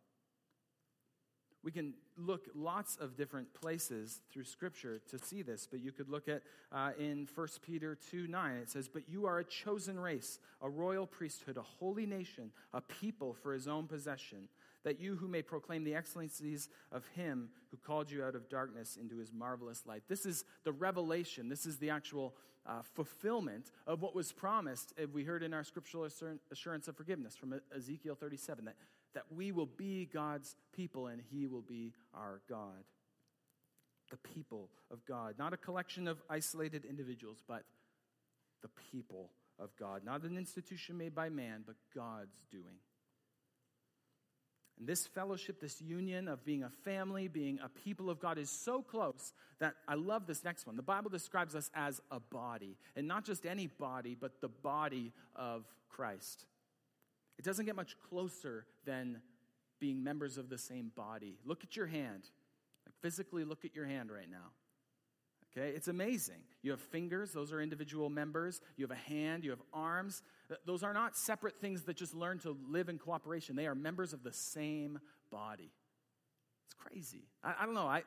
[1.63, 6.09] We can look lots of different places through Scripture to see this, but you could
[6.09, 6.41] look at
[6.73, 8.55] uh, in 1 Peter 2 9.
[8.57, 12.81] It says, But you are a chosen race, a royal priesthood, a holy nation, a
[12.81, 14.49] people for his own possession
[14.83, 18.97] that you who may proclaim the excellencies of him who called you out of darkness
[18.99, 20.03] into his marvelous light.
[20.07, 21.49] This is the revelation.
[21.49, 25.63] This is the actual uh, fulfillment of what was promised, if we heard in our
[25.63, 26.07] scriptural
[26.51, 28.75] assurance of forgiveness from Ezekiel 37, that,
[29.13, 32.83] that we will be God's people and He will be our God.
[34.11, 37.63] The people of God, not a collection of isolated individuals, but
[38.61, 40.03] the people of God.
[40.05, 42.77] Not an institution made by man, but God's doing.
[44.79, 48.49] And this fellowship, this union of being a family, being a people of God, is
[48.49, 50.75] so close that I love this next one.
[50.75, 55.11] The Bible describes us as a body, and not just any body, but the body
[55.35, 56.45] of Christ.
[57.37, 59.21] It doesn't get much closer than
[59.79, 61.37] being members of the same body.
[61.45, 62.29] Look at your hand.
[62.85, 64.51] Like physically, look at your hand right now.
[65.55, 66.41] Okay, it's amazing.
[66.63, 68.59] You have fingers, those are individual members.
[68.75, 70.23] You have a hand, you have arms.
[70.65, 73.55] Those are not separate things that just learn to live in cooperation.
[73.55, 74.99] They are members of the same
[75.31, 75.71] body.
[76.65, 77.27] It's crazy.
[77.43, 77.85] I, I don't know.
[77.85, 78.01] I,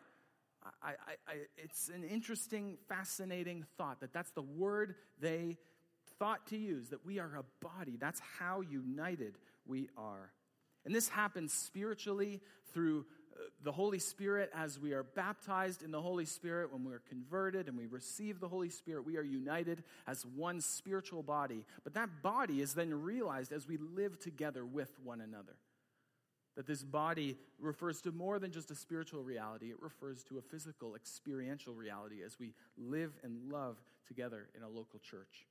[0.82, 0.94] I,
[1.28, 5.56] I, it's an interesting, fascinating thought that that's the word they
[6.18, 7.96] thought to use, that we are a body.
[7.96, 10.32] That's how united we are.
[10.85, 12.40] And this happens spiritually
[12.72, 13.06] through
[13.62, 17.77] the Holy Spirit, as we are baptized in the Holy Spirit, when we're converted and
[17.77, 21.64] we receive the Holy Spirit, we are united as one spiritual body.
[21.85, 25.57] But that body is then realized as we live together with one another.
[26.57, 30.42] That this body refers to more than just a spiritual reality, it refers to a
[30.42, 35.46] physical, experiential reality as we live and love together in a local church.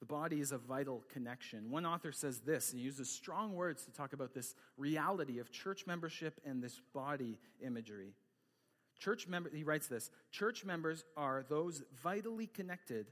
[0.00, 1.70] The body is a vital connection.
[1.70, 5.50] One author says this, and he uses strong words to talk about this reality of
[5.50, 8.12] church membership and this body imagery.
[8.98, 13.06] Church member, he writes this Church members are those vitally connected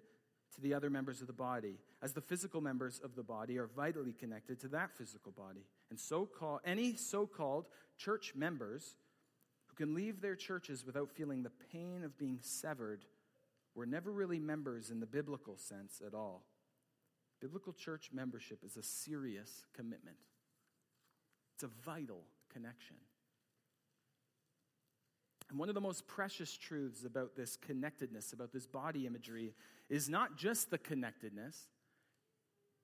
[0.54, 3.66] to the other members of the body, as the physical members of the body are
[3.66, 5.66] vitally connected to that physical body.
[5.90, 7.66] And so called any so-called
[7.96, 8.94] church members
[9.66, 13.04] who can leave their churches without feeling the pain of being severed
[13.74, 16.44] were never really members in the biblical sense at all.
[17.40, 20.16] Biblical church membership is a serious commitment,
[21.54, 22.96] it's a vital connection.
[25.50, 29.54] And one of the most precious truths about this connectedness, about this body imagery,
[29.88, 31.68] is not just the connectedness,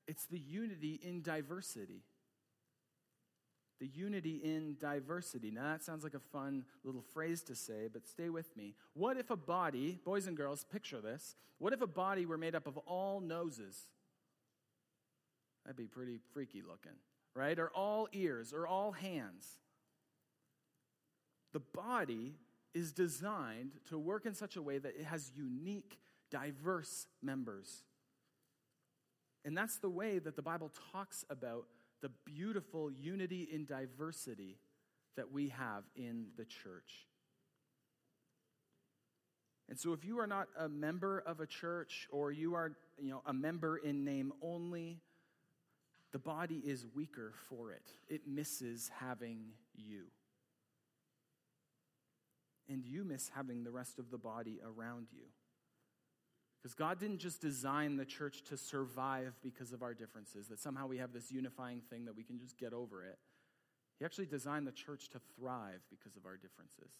[0.06, 2.02] it's the unity in diversity.
[3.80, 5.50] The unity in diversity.
[5.50, 8.74] Now, that sounds like a fun little phrase to say, but stay with me.
[8.92, 11.34] What if a body, boys and girls, picture this.
[11.58, 13.88] What if a body were made up of all noses?
[15.64, 16.98] That'd be pretty freaky looking,
[17.34, 17.58] right?
[17.58, 19.58] Or all ears, or all hands.
[21.52, 22.34] The body
[22.74, 25.98] is designed to work in such a way that it has unique,
[26.30, 27.82] diverse members.
[29.44, 31.64] And that's the way that the Bible talks about
[32.02, 34.58] the beautiful unity in diversity
[35.16, 37.06] that we have in the church.
[39.68, 43.10] And so if you are not a member of a church or you are, you
[43.10, 44.98] know, a member in name only,
[46.12, 47.92] the body is weaker for it.
[48.08, 50.06] It misses having you.
[52.68, 55.24] And you miss having the rest of the body around you.
[56.60, 60.86] Because God didn't just design the church to survive because of our differences, that somehow
[60.86, 63.18] we have this unifying thing that we can just get over it.
[63.98, 66.92] He actually designed the church to thrive because of our differences.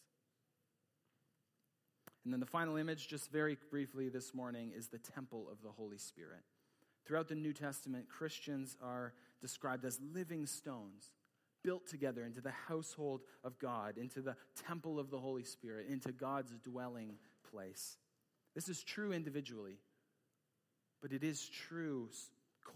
[2.25, 5.71] And then the final image, just very briefly this morning, is the temple of the
[5.71, 6.43] Holy Spirit.
[7.07, 11.11] Throughout the New Testament, Christians are described as living stones,
[11.63, 14.37] built together into the household of God, into the
[14.67, 17.15] temple of the Holy Spirit, into God's dwelling
[17.51, 17.97] place.
[18.55, 19.79] This is true individually,
[21.01, 22.09] but it is true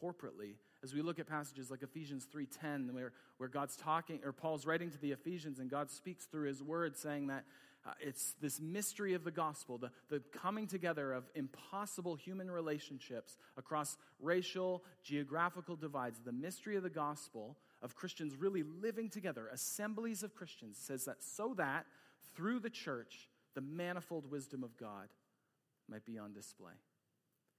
[0.02, 4.66] corporately as we look at passages like ephesians 3.10 where, where god's talking or paul's
[4.66, 7.44] writing to the ephesians and god speaks through his word saying that
[7.87, 13.37] uh, it's this mystery of the gospel, the, the coming together of impossible human relationships
[13.57, 16.18] across racial, geographical divides.
[16.25, 21.23] The mystery of the gospel of Christians really living together, assemblies of Christians, says that
[21.23, 21.85] so that
[22.35, 25.09] through the church, the manifold wisdom of God
[25.88, 26.73] might be on display.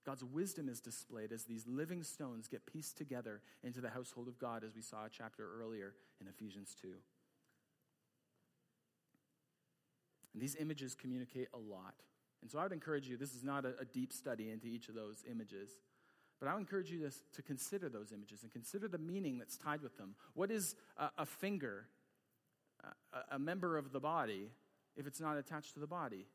[0.05, 4.39] God's wisdom is displayed as these living stones get pieced together into the household of
[4.39, 6.89] God, as we saw a chapter earlier in Ephesians 2.
[10.35, 11.95] And these images communicate a lot.
[12.41, 14.89] And so I would encourage you, this is not a, a deep study into each
[14.89, 15.69] of those images,
[16.41, 19.55] but I would encourage you to, to consider those images and consider the meaning that's
[19.55, 20.13] tied with them.
[20.33, 21.85] What is a, a finger,
[23.13, 24.51] a, a member of the body,
[24.97, 26.25] if it's not attached to the body?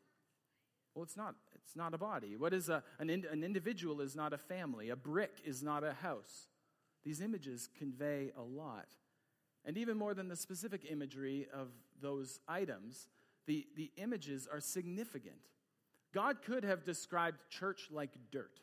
[0.94, 2.36] Well, it's not, it's not a body.
[2.36, 4.88] What is a, an, in, an individual is not a family.
[4.88, 6.48] A brick is not a house.
[7.04, 8.88] These images convey a lot.
[9.66, 11.68] And even more than the specific imagery of
[12.00, 13.06] those items,
[13.46, 15.48] the, the images are significant.
[16.12, 18.60] God could have described church like dirt.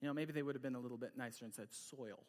[0.00, 2.24] You know, maybe they would have been a little bit nicer and said soil.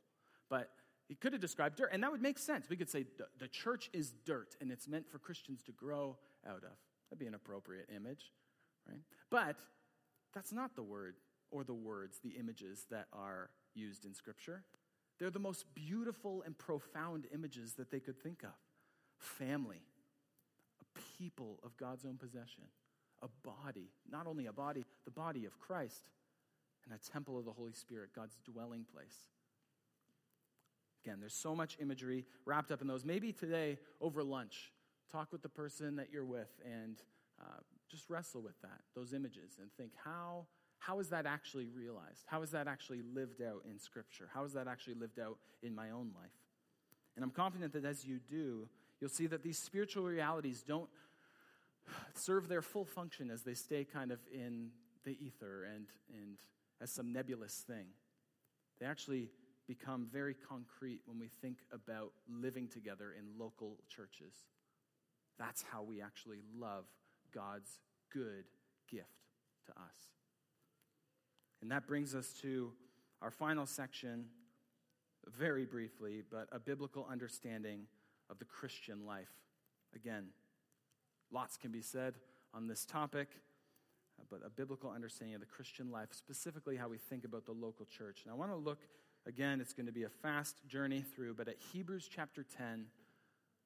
[0.49, 0.69] But
[1.07, 2.69] he could have described dirt, and that would make sense.
[2.69, 3.05] We could say
[3.37, 6.17] the church is dirt, and it's meant for Christians to grow
[6.47, 6.77] out of.
[7.09, 8.31] That'd be an appropriate image,
[8.87, 9.01] right?
[9.29, 9.57] But
[10.33, 11.15] that's not the word
[11.51, 14.63] or the words, the images that are used in Scripture.
[15.19, 18.53] They're the most beautiful and profound images that they could think of
[19.17, 19.81] family,
[21.17, 22.63] people of God's own possession,
[23.21, 26.03] a body, not only a body, the body of Christ,
[26.85, 29.15] and a temple of the Holy Spirit, God's dwelling place.
[31.03, 33.05] Again, there's so much imagery wrapped up in those.
[33.05, 34.71] Maybe today over lunch,
[35.11, 37.01] talk with the person that you're with and
[37.39, 40.45] uh, just wrestle with that, those images, and think how
[40.79, 42.25] how is that actually realized?
[42.27, 44.29] How is that actually lived out in Scripture?
[44.31, 46.29] How is that actually lived out in my own life?
[47.15, 48.67] And I'm confident that as you do,
[48.99, 50.89] you'll see that these spiritual realities don't
[52.13, 54.69] serve their full function as they stay kind of in
[55.03, 56.37] the ether and, and
[56.81, 57.85] as some nebulous thing.
[58.79, 59.29] They actually
[59.67, 64.33] become very concrete when we think about living together in local churches.
[65.37, 66.85] That's how we actually love
[67.33, 67.79] God's
[68.13, 68.45] good
[68.89, 69.07] gift
[69.67, 70.15] to us.
[71.61, 72.71] And that brings us to
[73.21, 74.25] our final section,
[75.27, 77.87] very briefly, but a biblical understanding
[78.29, 79.31] of the Christian life.
[79.95, 80.27] Again,
[81.31, 82.15] lots can be said
[82.53, 83.29] on this topic,
[84.19, 87.51] uh, but a biblical understanding of the Christian life, specifically how we think about the
[87.51, 88.21] local church.
[88.23, 88.79] And I want to look,
[89.25, 92.85] again, it's going to be a fast journey through, but at Hebrews chapter 10,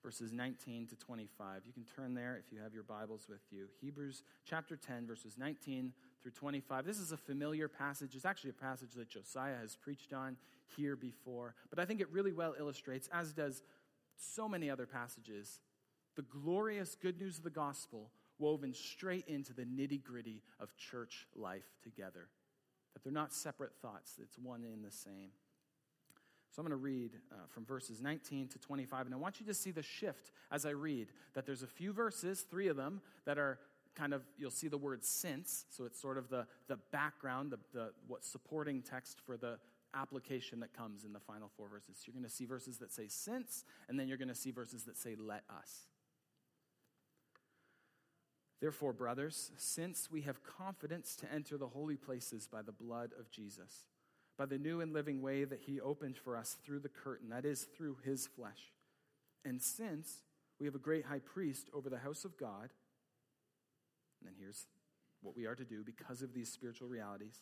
[0.03, 1.63] verses 19 to 25.
[1.65, 3.67] You can turn there if you have your Bibles with you.
[3.81, 6.85] Hebrews chapter 10, verses 19 through 25.
[6.85, 8.15] This is a familiar passage.
[8.15, 10.37] It's actually a passage that Josiah has preached on
[10.77, 13.63] here before, but I think it really well illustrates, as does
[14.21, 15.59] so many other passages,
[16.15, 21.27] the glorious good news of the gospel woven straight into the nitty gritty of church
[21.35, 22.29] life together.
[22.93, 25.31] That they're not separate thoughts, it's one in the same.
[26.51, 29.45] So I'm going to read uh, from verses 19 to 25, and I want you
[29.45, 31.09] to see the shift as I read.
[31.35, 33.59] That there's a few verses, three of them, that are
[33.95, 37.59] kind of, you'll see the word since, so it's sort of the, the background, the,
[37.73, 39.59] the what supporting text for the
[39.93, 42.03] application that comes in the final four verses.
[42.05, 44.83] You're going to see verses that say since, and then you're going to see verses
[44.83, 45.87] that say let us.
[48.61, 53.31] Therefore, brothers, since we have confidence to enter the holy places by the blood of
[53.31, 53.85] Jesus,
[54.37, 57.45] by the new and living way that he opened for us through the curtain, that
[57.45, 58.73] is, through his flesh.
[59.45, 60.23] And since
[60.59, 62.69] we have a great high priest over the house of God,
[64.19, 64.65] and then here's
[65.21, 67.41] what we are to do because of these spiritual realities.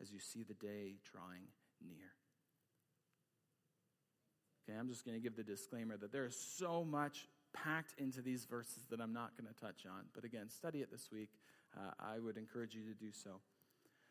[0.00, 1.44] as you see the day drawing
[1.86, 2.12] near.
[4.68, 8.20] Okay, I'm just going to give the disclaimer that there is so much packed into
[8.20, 10.04] these verses that I'm not going to touch on.
[10.14, 11.30] But again, study it this week.
[11.76, 13.40] Uh, I would encourage you to do so.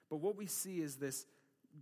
[0.10, 1.26] But what we see is this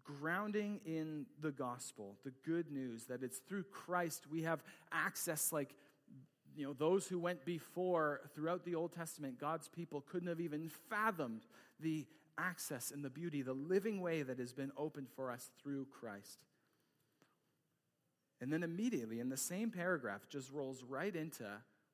[0.04, 5.76] grounding in the gospel, the good news that it's through Christ we have access like
[6.56, 10.70] you know those who went before throughout the Old Testament God's people couldn't have even
[10.90, 11.46] fathomed
[11.80, 12.06] the
[12.38, 16.40] access and the beauty the living way that has been opened for us through Christ.
[18.42, 21.46] And then immediately in the same paragraph just rolls right into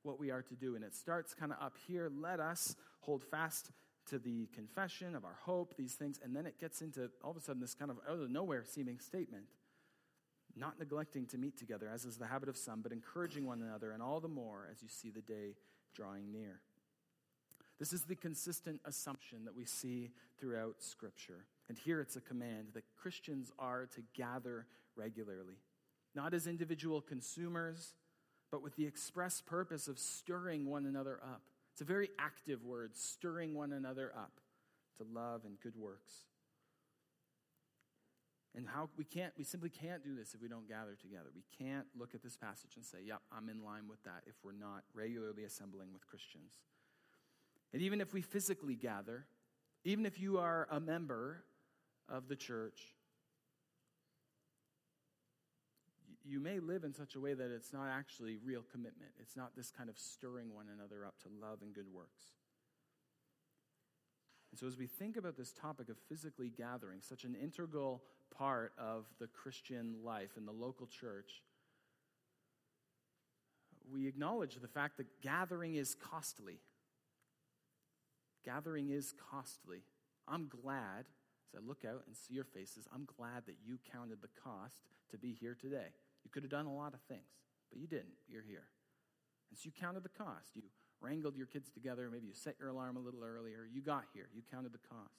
[0.02, 3.22] what we are to do and it starts kind of up here let us hold
[3.22, 3.70] fast
[4.10, 7.36] to the confession of our hope, these things, and then it gets into all of
[7.36, 9.44] a sudden this kind of out of nowhere seeming statement.
[10.56, 13.92] Not neglecting to meet together, as is the habit of some, but encouraging one another,
[13.92, 15.54] and all the more as you see the day
[15.94, 16.60] drawing near.
[17.80, 21.46] This is the consistent assumption that we see throughout Scripture.
[21.68, 25.56] And here it's a command that Christians are to gather regularly,
[26.14, 27.94] not as individual consumers,
[28.52, 31.42] but with the express purpose of stirring one another up
[31.80, 34.40] it's a very active word, stirring one another up
[34.98, 36.12] to love and good works.
[38.54, 41.30] And how we can't, we simply can't do this if we don't gather together.
[41.34, 44.34] We can't look at this passage and say, yep, I'm in line with that if
[44.44, 46.58] we're not regularly assembling with Christians.
[47.72, 49.26] And even if we physically gather,
[49.84, 51.44] even if you are a member
[52.08, 52.80] of the church,
[56.24, 59.12] you may live in such a way that it's not actually real commitment.
[59.20, 62.24] It's not this kind of stirring one another up to love and good works.
[64.50, 68.02] And so, as we think about this topic of physically gathering, such an integral
[68.36, 71.42] part of the Christian life in the local church,
[73.92, 76.58] we acknowledge the fact that gathering is costly.
[78.44, 79.82] Gathering is costly.
[80.26, 81.06] I'm glad,
[81.48, 84.82] as I look out and see your faces, I'm glad that you counted the cost
[85.10, 85.92] to be here today.
[86.24, 87.28] You could have done a lot of things,
[87.70, 88.16] but you didn't.
[88.28, 88.64] You're here.
[89.50, 90.54] And so you counted the cost.
[90.54, 90.62] You
[91.00, 92.08] wrangled your kids together.
[92.10, 93.66] Maybe you set your alarm a little earlier.
[93.72, 94.28] You got here.
[94.34, 95.10] You counted the cost.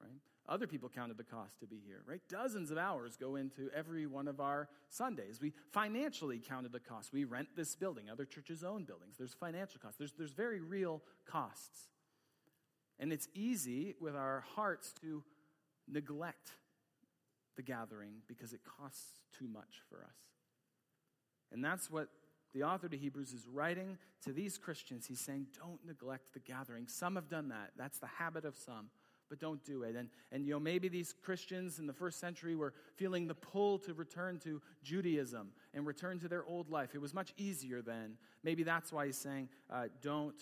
[0.00, 0.20] Right?
[0.48, 2.22] Other people counted the cost to be here, right?
[2.30, 5.40] Dozens of hours go into every one of our Sundays.
[5.42, 7.12] We financially counted the cost.
[7.12, 8.08] We rent this building.
[8.08, 9.16] Other churches own buildings.
[9.18, 9.98] There's financial costs.
[9.98, 11.88] There's, there's very real costs.
[12.98, 15.22] And it's easy with our hearts to
[15.86, 16.52] neglect
[17.56, 20.16] the gathering because it costs too much for us.
[21.52, 22.08] And that's what
[22.54, 25.06] the author to Hebrews is writing to these Christians.
[25.06, 26.86] He's saying, don't neglect the gathering.
[26.88, 27.72] Some have done that.
[27.76, 28.90] That's the habit of some,
[29.28, 29.96] but don't do it.
[29.96, 33.78] And, and you know, maybe these Christians in the first century were feeling the pull
[33.80, 36.94] to return to Judaism and return to their old life.
[36.94, 38.14] It was much easier then.
[38.42, 40.40] Maybe that's why he's saying, uh, don't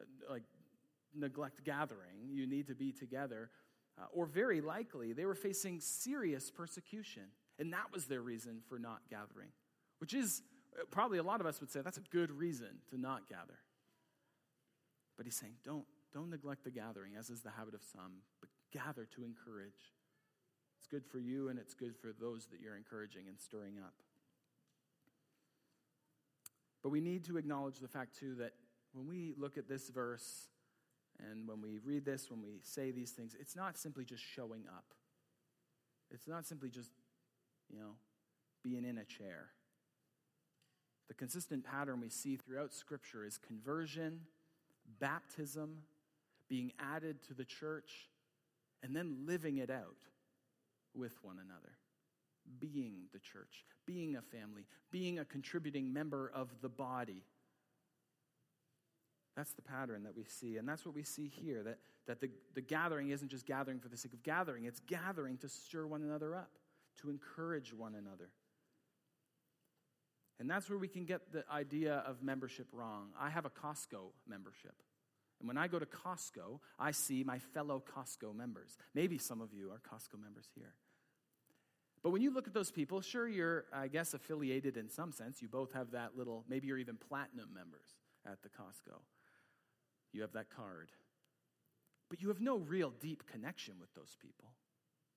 [0.00, 0.44] uh, like
[1.14, 2.28] neglect gathering.
[2.30, 3.50] You need to be together.
[3.98, 7.24] Uh, or very likely, they were facing serious persecution.
[7.58, 9.48] And that was their reason for not gathering,
[9.98, 10.42] which is
[10.90, 13.58] probably a lot of us would say that's a good reason to not gather.
[15.16, 15.84] But he's saying, don't,
[16.14, 19.96] don't neglect the gathering, as is the habit of some, but gather to encourage.
[20.78, 23.94] It's good for you and it's good for those that you're encouraging and stirring up.
[26.82, 28.52] But we need to acknowledge the fact, too, that
[28.92, 30.48] when we look at this verse
[31.20, 34.64] and when we read this, when we say these things, it's not simply just showing
[34.68, 34.94] up.
[36.10, 36.90] It's not simply just,
[37.68, 37.96] you know,
[38.62, 39.48] being in a chair.
[41.08, 44.20] The consistent pattern we see throughout Scripture is conversion,
[45.00, 45.78] baptism,
[46.48, 48.08] being added to the church,
[48.82, 49.96] and then living it out
[50.94, 51.72] with one another.
[52.60, 57.24] Being the church, being a family, being a contributing member of the body.
[59.38, 60.56] That's the pattern that we see.
[60.56, 61.78] And that's what we see here that,
[62.08, 65.48] that the, the gathering isn't just gathering for the sake of gathering, it's gathering to
[65.48, 66.50] stir one another up,
[67.02, 68.30] to encourage one another.
[70.40, 73.10] And that's where we can get the idea of membership wrong.
[73.16, 74.74] I have a Costco membership.
[75.38, 78.76] And when I go to Costco, I see my fellow Costco members.
[78.92, 80.74] Maybe some of you are Costco members here.
[82.02, 85.40] But when you look at those people, sure, you're, I guess, affiliated in some sense.
[85.40, 87.86] You both have that little, maybe you're even platinum members
[88.26, 88.98] at the Costco.
[90.12, 90.90] You have that card.
[92.08, 94.52] But you have no real deep connection with those people.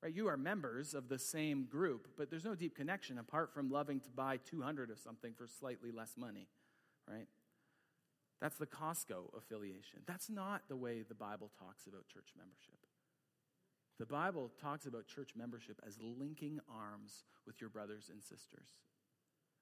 [0.04, 0.14] Right?
[0.14, 4.00] You are members of the same group, but there's no deep connection apart from loving
[4.02, 6.48] to buy 200 of something for slightly less money,
[7.08, 7.28] right?
[8.42, 10.00] That's the Costco affiliation.
[10.08, 12.80] That's not the way the Bible talks about church membership.
[14.00, 18.70] The Bible talks about church membership as linking arms with your brothers and sisters,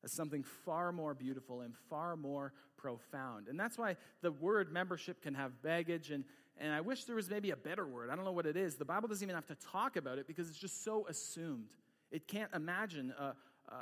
[0.04, 3.48] as something far more beautiful and far more profound.
[3.48, 6.24] And that's why the word membership can have baggage and,
[6.60, 8.10] and I wish there was maybe a better word.
[8.10, 8.76] I don't know what it is.
[8.76, 11.70] The Bible doesn't even have to talk about it because it's just so assumed.
[12.12, 13.34] It can't imagine a,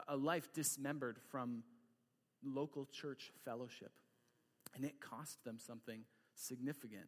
[0.08, 1.64] a life dismembered from
[2.44, 3.92] local church fellowship.
[4.76, 6.02] And it cost them something
[6.36, 7.08] significant.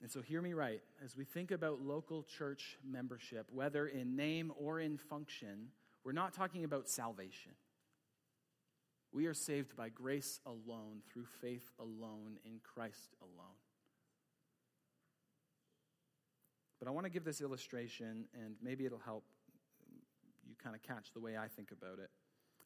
[0.00, 0.80] And so, hear me right.
[1.04, 5.68] As we think about local church membership, whether in name or in function,
[6.08, 7.52] we're not talking about salvation.
[9.12, 13.58] We are saved by grace alone, through faith alone, in Christ alone.
[16.78, 19.22] But I want to give this illustration, and maybe it'll help
[20.48, 22.08] you kind of catch the way I think about it.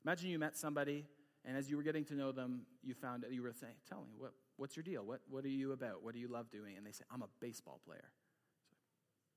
[0.05, 1.05] Imagine you met somebody,
[1.45, 4.15] and as you were getting to know them, you found you were saying, Tell me,
[4.19, 5.05] what, what's your deal?
[5.05, 6.05] What, what are you about?
[6.05, 6.77] What do you love doing?
[6.77, 8.13] And they say, I'm a baseball player.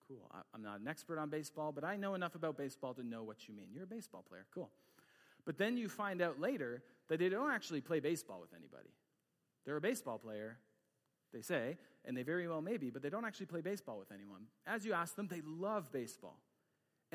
[0.08, 0.30] Cool.
[0.54, 3.48] I'm not an expert on baseball, but I know enough about baseball to know what
[3.48, 3.68] you mean.
[3.74, 4.46] You're a baseball player.
[4.54, 4.70] Cool.
[5.46, 8.90] But then you find out later that they don't actually play baseball with anybody.
[9.66, 10.58] They're a baseball player,
[11.34, 14.12] they say, and they very well may be, but they don't actually play baseball with
[14.12, 14.42] anyone.
[14.68, 16.40] As you ask them, they love baseball.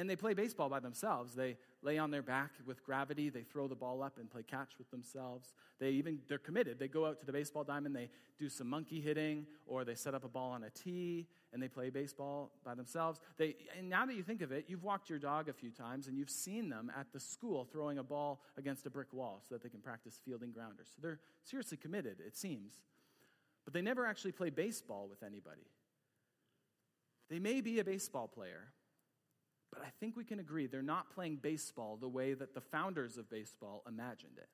[0.01, 1.35] And they play baseball by themselves.
[1.35, 3.29] They lay on their back with gravity.
[3.29, 5.53] They throw the ball up and play catch with themselves.
[5.79, 6.79] They even, they're committed.
[6.79, 10.15] They go out to the baseball diamond, they do some monkey hitting, or they set
[10.15, 13.21] up a ball on a tee and they play baseball by themselves.
[13.37, 16.07] They, and now that you think of it, you've walked your dog a few times
[16.07, 19.55] and you've seen them at the school throwing a ball against a brick wall so
[19.55, 20.87] that they can practice fielding grounders.
[20.95, 22.73] So they're seriously committed, it seems.
[23.67, 25.67] But they never actually play baseball with anybody.
[27.29, 28.73] They may be a baseball player,
[29.73, 33.17] but I think we can agree they're not playing baseball the way that the founders
[33.17, 34.49] of baseball imagined it.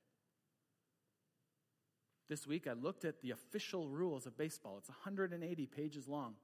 [2.28, 4.76] This week I looked at the official rules of baseball.
[4.78, 6.34] It's 180 pages long.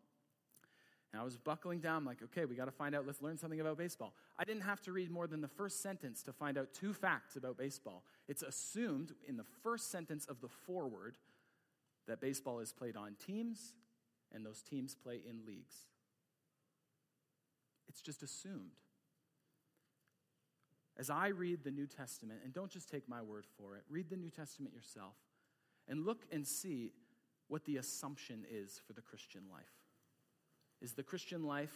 [1.12, 3.61] And I was buckling down, like, okay, we got to find out, let's learn something
[3.61, 4.14] about baseball.
[4.39, 7.37] I didn't have to read more than the first sentence to find out two facts
[7.37, 8.05] about baseball.
[8.29, 11.18] It's assumed in the first sentence of the foreword
[12.09, 13.75] that baseball is played on teams,
[14.33, 15.77] and those teams play in leagues.
[17.89, 18.78] It's just assumed.
[20.97, 24.11] As I read the New Testament, and don't just take my word for it, read
[24.11, 25.14] the New Testament yourself
[25.89, 26.93] and look and see
[27.49, 29.64] what the assumption is for the Christian life.
[30.80, 31.74] Is the Christian life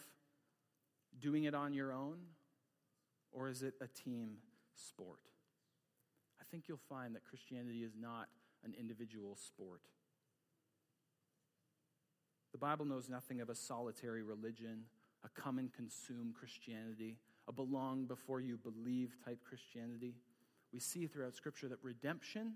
[1.18, 2.18] doing it on your own,
[3.32, 4.38] or is it a team
[4.74, 5.20] sport?
[6.40, 8.28] I think you'll find that Christianity is not
[8.64, 9.80] an individual sport.
[12.52, 14.84] The Bible knows nothing of a solitary religion,
[15.26, 17.18] a come and consume Christianity,
[17.48, 20.14] a belong before you believe type Christianity.
[20.72, 22.54] We see throughout Scripture that redemption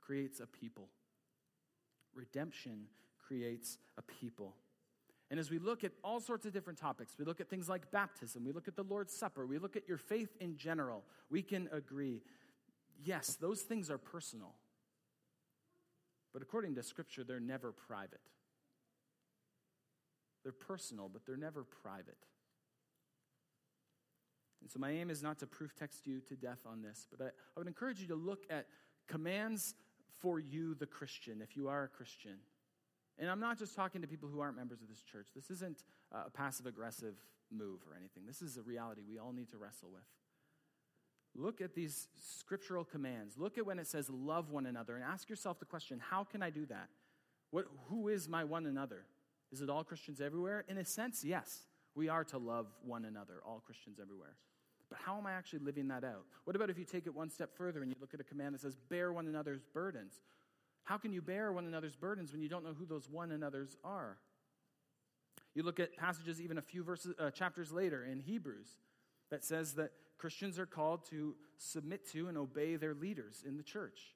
[0.00, 0.88] creates a people.
[2.14, 2.86] Redemption
[3.26, 4.54] creates a people.
[5.30, 7.90] And as we look at all sorts of different topics, we look at things like
[7.90, 11.42] baptism, we look at the Lord's Supper, we look at your faith in general, we
[11.42, 12.22] can agree
[13.04, 14.54] yes, those things are personal.
[16.32, 18.20] But according to Scripture, they're never private.
[20.46, 22.24] They're personal, but they're never private.
[24.62, 27.20] And so, my aim is not to proof text you to death on this, but
[27.20, 28.66] I, I would encourage you to look at
[29.08, 29.74] commands
[30.20, 32.36] for you, the Christian, if you are a Christian.
[33.18, 35.30] And I'm not just talking to people who aren't members of this church.
[35.34, 35.82] This isn't
[36.12, 37.16] a passive aggressive
[37.50, 38.22] move or anything.
[38.24, 40.04] This is a reality we all need to wrestle with.
[41.34, 42.06] Look at these
[42.38, 43.36] scriptural commands.
[43.36, 46.40] Look at when it says love one another and ask yourself the question how can
[46.40, 46.88] I do that?
[47.50, 49.06] What, who is my one another?
[49.52, 50.64] Is it all Christians everywhere?
[50.68, 51.60] In a sense, yes.
[51.94, 54.36] We are to love one another, all Christians everywhere.
[54.90, 56.24] But how am I actually living that out?
[56.44, 58.54] What about if you take it one step further and you look at a command
[58.54, 60.14] that says, bear one another's burdens?
[60.84, 63.76] How can you bear one another's burdens when you don't know who those one another's
[63.82, 64.18] are?
[65.54, 68.68] You look at passages even a few verses, uh, chapters later in Hebrews
[69.30, 73.62] that says that Christians are called to submit to and obey their leaders in the
[73.62, 74.14] church.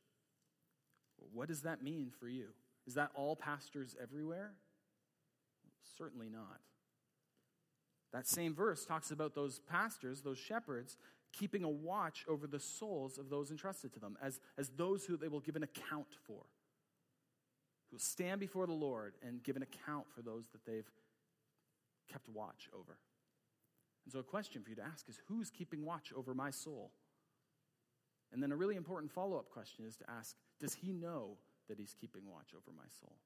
[1.32, 2.48] What does that mean for you?
[2.86, 4.52] Is that all pastors everywhere?
[5.96, 6.60] Certainly not.
[8.12, 10.96] That same verse talks about those pastors, those shepherds,
[11.32, 15.16] keeping a watch over the souls of those entrusted to them as, as those who
[15.16, 16.42] they will give an account for,
[17.90, 20.90] who stand before the Lord and give an account for those that they've
[22.10, 22.98] kept watch over.
[24.04, 26.90] And so, a question for you to ask is who's keeping watch over my soul?
[28.32, 31.36] And then, a really important follow up question is to ask does he know
[31.68, 33.16] that he's keeping watch over my soul?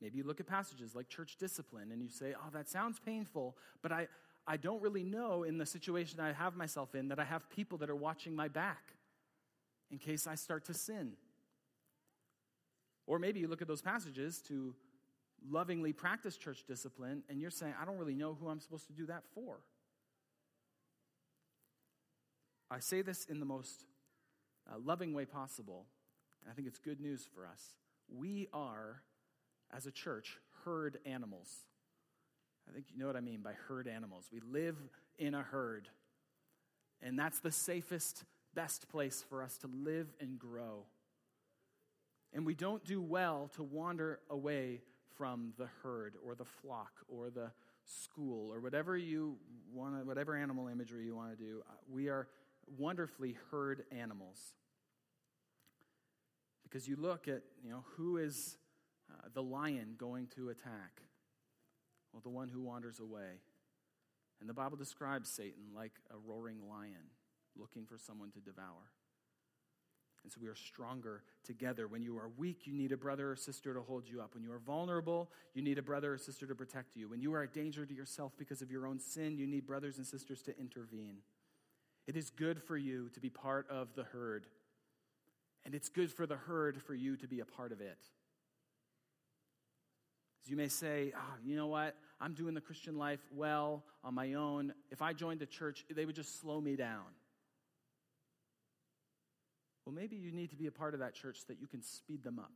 [0.00, 3.56] Maybe you look at passages like church discipline and you say, oh, that sounds painful,
[3.82, 4.08] but I,
[4.46, 7.78] I don't really know in the situation I have myself in that I have people
[7.78, 8.92] that are watching my back
[9.90, 11.12] in case I start to sin.
[13.06, 14.74] Or maybe you look at those passages to
[15.48, 18.92] lovingly practice church discipline and you're saying, I don't really know who I'm supposed to
[18.92, 19.60] do that for.
[22.70, 23.86] I say this in the most
[24.68, 25.86] uh, loving way possible,
[26.42, 27.62] and I think it's good news for us.
[28.08, 29.02] We are
[29.74, 31.48] as a church, herd animals.
[32.68, 34.26] I think you know what I mean by herd animals.
[34.32, 34.76] We live
[35.18, 35.88] in a herd,
[37.00, 40.84] and that's the safest, best place for us to live and grow.
[42.32, 44.82] And we don't do well to wander away
[45.16, 47.50] from the herd or the flock or the
[47.84, 49.36] school or whatever you
[49.72, 51.62] want whatever animal imagery you want to do.
[51.68, 52.28] Uh, we are
[52.76, 54.54] wonderfully herd animals.
[56.64, 58.58] Because you look at, you know, who is
[59.10, 61.02] uh, the lion going to attack?
[62.12, 63.40] Well, the one who wanders away.
[64.40, 67.10] And the Bible describes Satan like a roaring lion
[67.58, 68.90] looking for someone to devour.
[70.22, 71.86] And so we are stronger together.
[71.86, 74.34] When you are weak, you need a brother or sister to hold you up.
[74.34, 77.08] When you are vulnerable, you need a brother or sister to protect you.
[77.08, 79.98] When you are a danger to yourself because of your own sin, you need brothers
[79.98, 81.18] and sisters to intervene.
[82.08, 84.46] It is good for you to be part of the herd,
[85.64, 87.98] and it's good for the herd for you to be a part of it.
[90.46, 91.96] You may say, oh, you know what?
[92.20, 94.72] I'm doing the Christian life well on my own.
[94.90, 97.04] If I joined the church, they would just slow me down.
[99.84, 101.82] Well, maybe you need to be a part of that church so that you can
[101.82, 102.52] speed them up.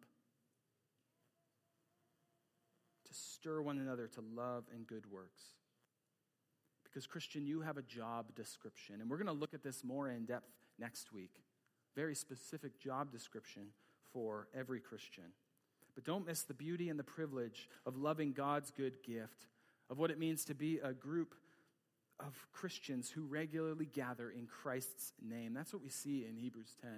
[3.06, 5.42] To stir one another to love and good works.
[6.84, 9.00] Because, Christian, you have a job description.
[9.00, 11.34] And we're going to look at this more in depth next week.
[11.94, 13.68] Very specific job description
[14.12, 15.24] for every Christian.
[15.94, 19.46] But don't miss the beauty and the privilege of loving God's good gift,
[19.88, 21.34] of what it means to be a group
[22.18, 25.54] of Christians who regularly gather in Christ's name.
[25.54, 26.90] That's what we see in Hebrews 10.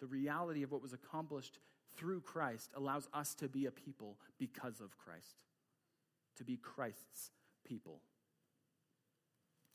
[0.00, 1.58] The reality of what was accomplished
[1.96, 5.44] through Christ allows us to be a people because of Christ,
[6.36, 7.30] to be Christ's
[7.64, 8.00] people.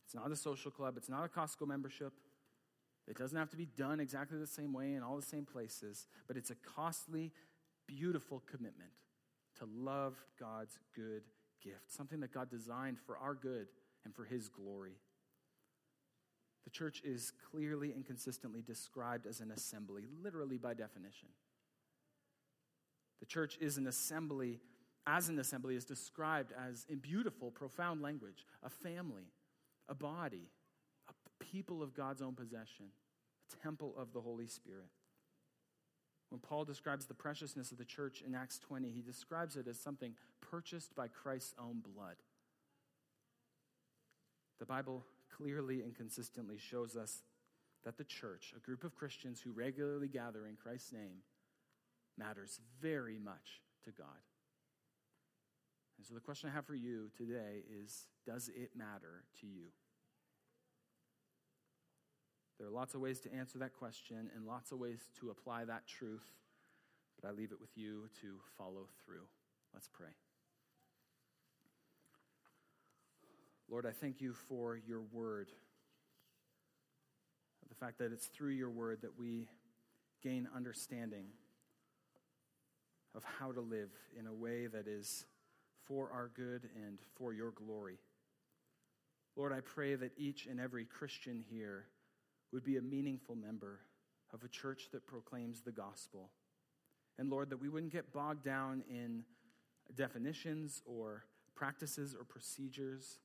[0.05, 2.13] It's not a social club, it's not a Costco membership.
[3.07, 6.07] It doesn't have to be done exactly the same way in all the same places,
[6.28, 7.32] but it's a costly,
[7.88, 8.91] beautiful commitment
[9.59, 11.23] to love God's good
[11.63, 13.67] gift, something that God designed for our good
[14.05, 14.97] and for His glory.
[16.65, 21.29] The church is clearly and consistently described as an assembly, literally by definition.
[23.19, 24.59] The church is an assembly,
[25.07, 29.31] as an assembly, is described as, in beautiful, profound language, a family,
[29.88, 30.49] a body,
[31.09, 32.88] a people of God's own possession,
[33.51, 34.89] a temple of the Holy Spirit.
[36.30, 39.80] When Paul describes the preciousness of the church in Acts 20, he describes it as
[39.80, 42.17] something purchased by Christ's own blood.
[44.59, 45.05] The Bible
[45.36, 47.21] clearly and consistently shows us
[47.86, 51.21] that the church, a group of Christians who regularly gather in Christ's name,
[52.17, 54.07] matters very much to God.
[55.97, 59.67] And so the question I have for you today is Does it matter to you?
[62.58, 65.66] There are lots of ways to answer that question and lots of ways to apply
[65.66, 66.26] that truth,
[67.22, 69.28] but I leave it with you to follow through.
[69.74, 70.10] Let's pray.
[73.70, 75.49] Lord, I thank you for your word.
[77.70, 79.49] The fact that it's through your word that we
[80.24, 81.26] gain understanding
[83.14, 85.26] of how to live in a way that is
[85.86, 87.97] for our good and for your glory.
[89.36, 91.86] Lord, I pray that each and every Christian here
[92.51, 93.79] would be a meaningful member
[94.33, 96.29] of a church that proclaims the gospel.
[97.17, 99.23] And Lord, that we wouldn't get bogged down in
[99.95, 101.25] definitions or
[101.55, 103.19] practices or procedures,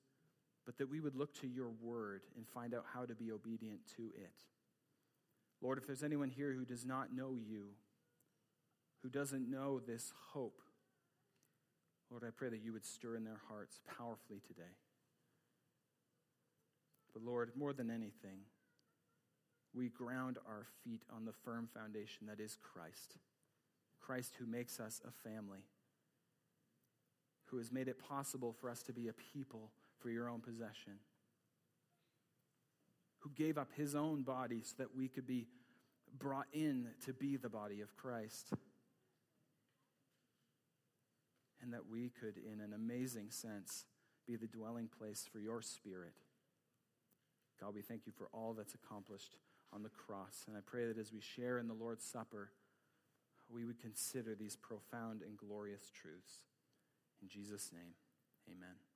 [0.64, 3.80] but that we would look to your word and find out how to be obedient
[3.96, 4.44] to it.
[5.60, 7.66] Lord, if there's anyone here who does not know you,
[9.02, 10.60] who doesn't know this hope,
[12.10, 14.76] Lord, I pray that you would stir in their hearts powerfully today.
[17.12, 18.40] But Lord, more than anything,
[19.74, 23.16] we ground our feet on the firm foundation that is Christ.
[24.00, 25.64] Christ who makes us a family,
[27.46, 29.70] who has made it possible for us to be a people
[30.00, 30.98] for your own possession,
[33.20, 35.46] who gave up his own body so that we could be
[36.18, 38.52] brought in to be the body of Christ.
[41.62, 43.84] And that we could, in an amazing sense,
[44.26, 46.14] be the dwelling place for your spirit.
[47.60, 49.36] God, we thank you for all that's accomplished
[49.72, 50.44] on the cross.
[50.46, 52.50] And I pray that as we share in the Lord's Supper,
[53.52, 56.44] we would consider these profound and glorious truths.
[57.22, 57.94] In Jesus' name,
[58.48, 58.91] amen.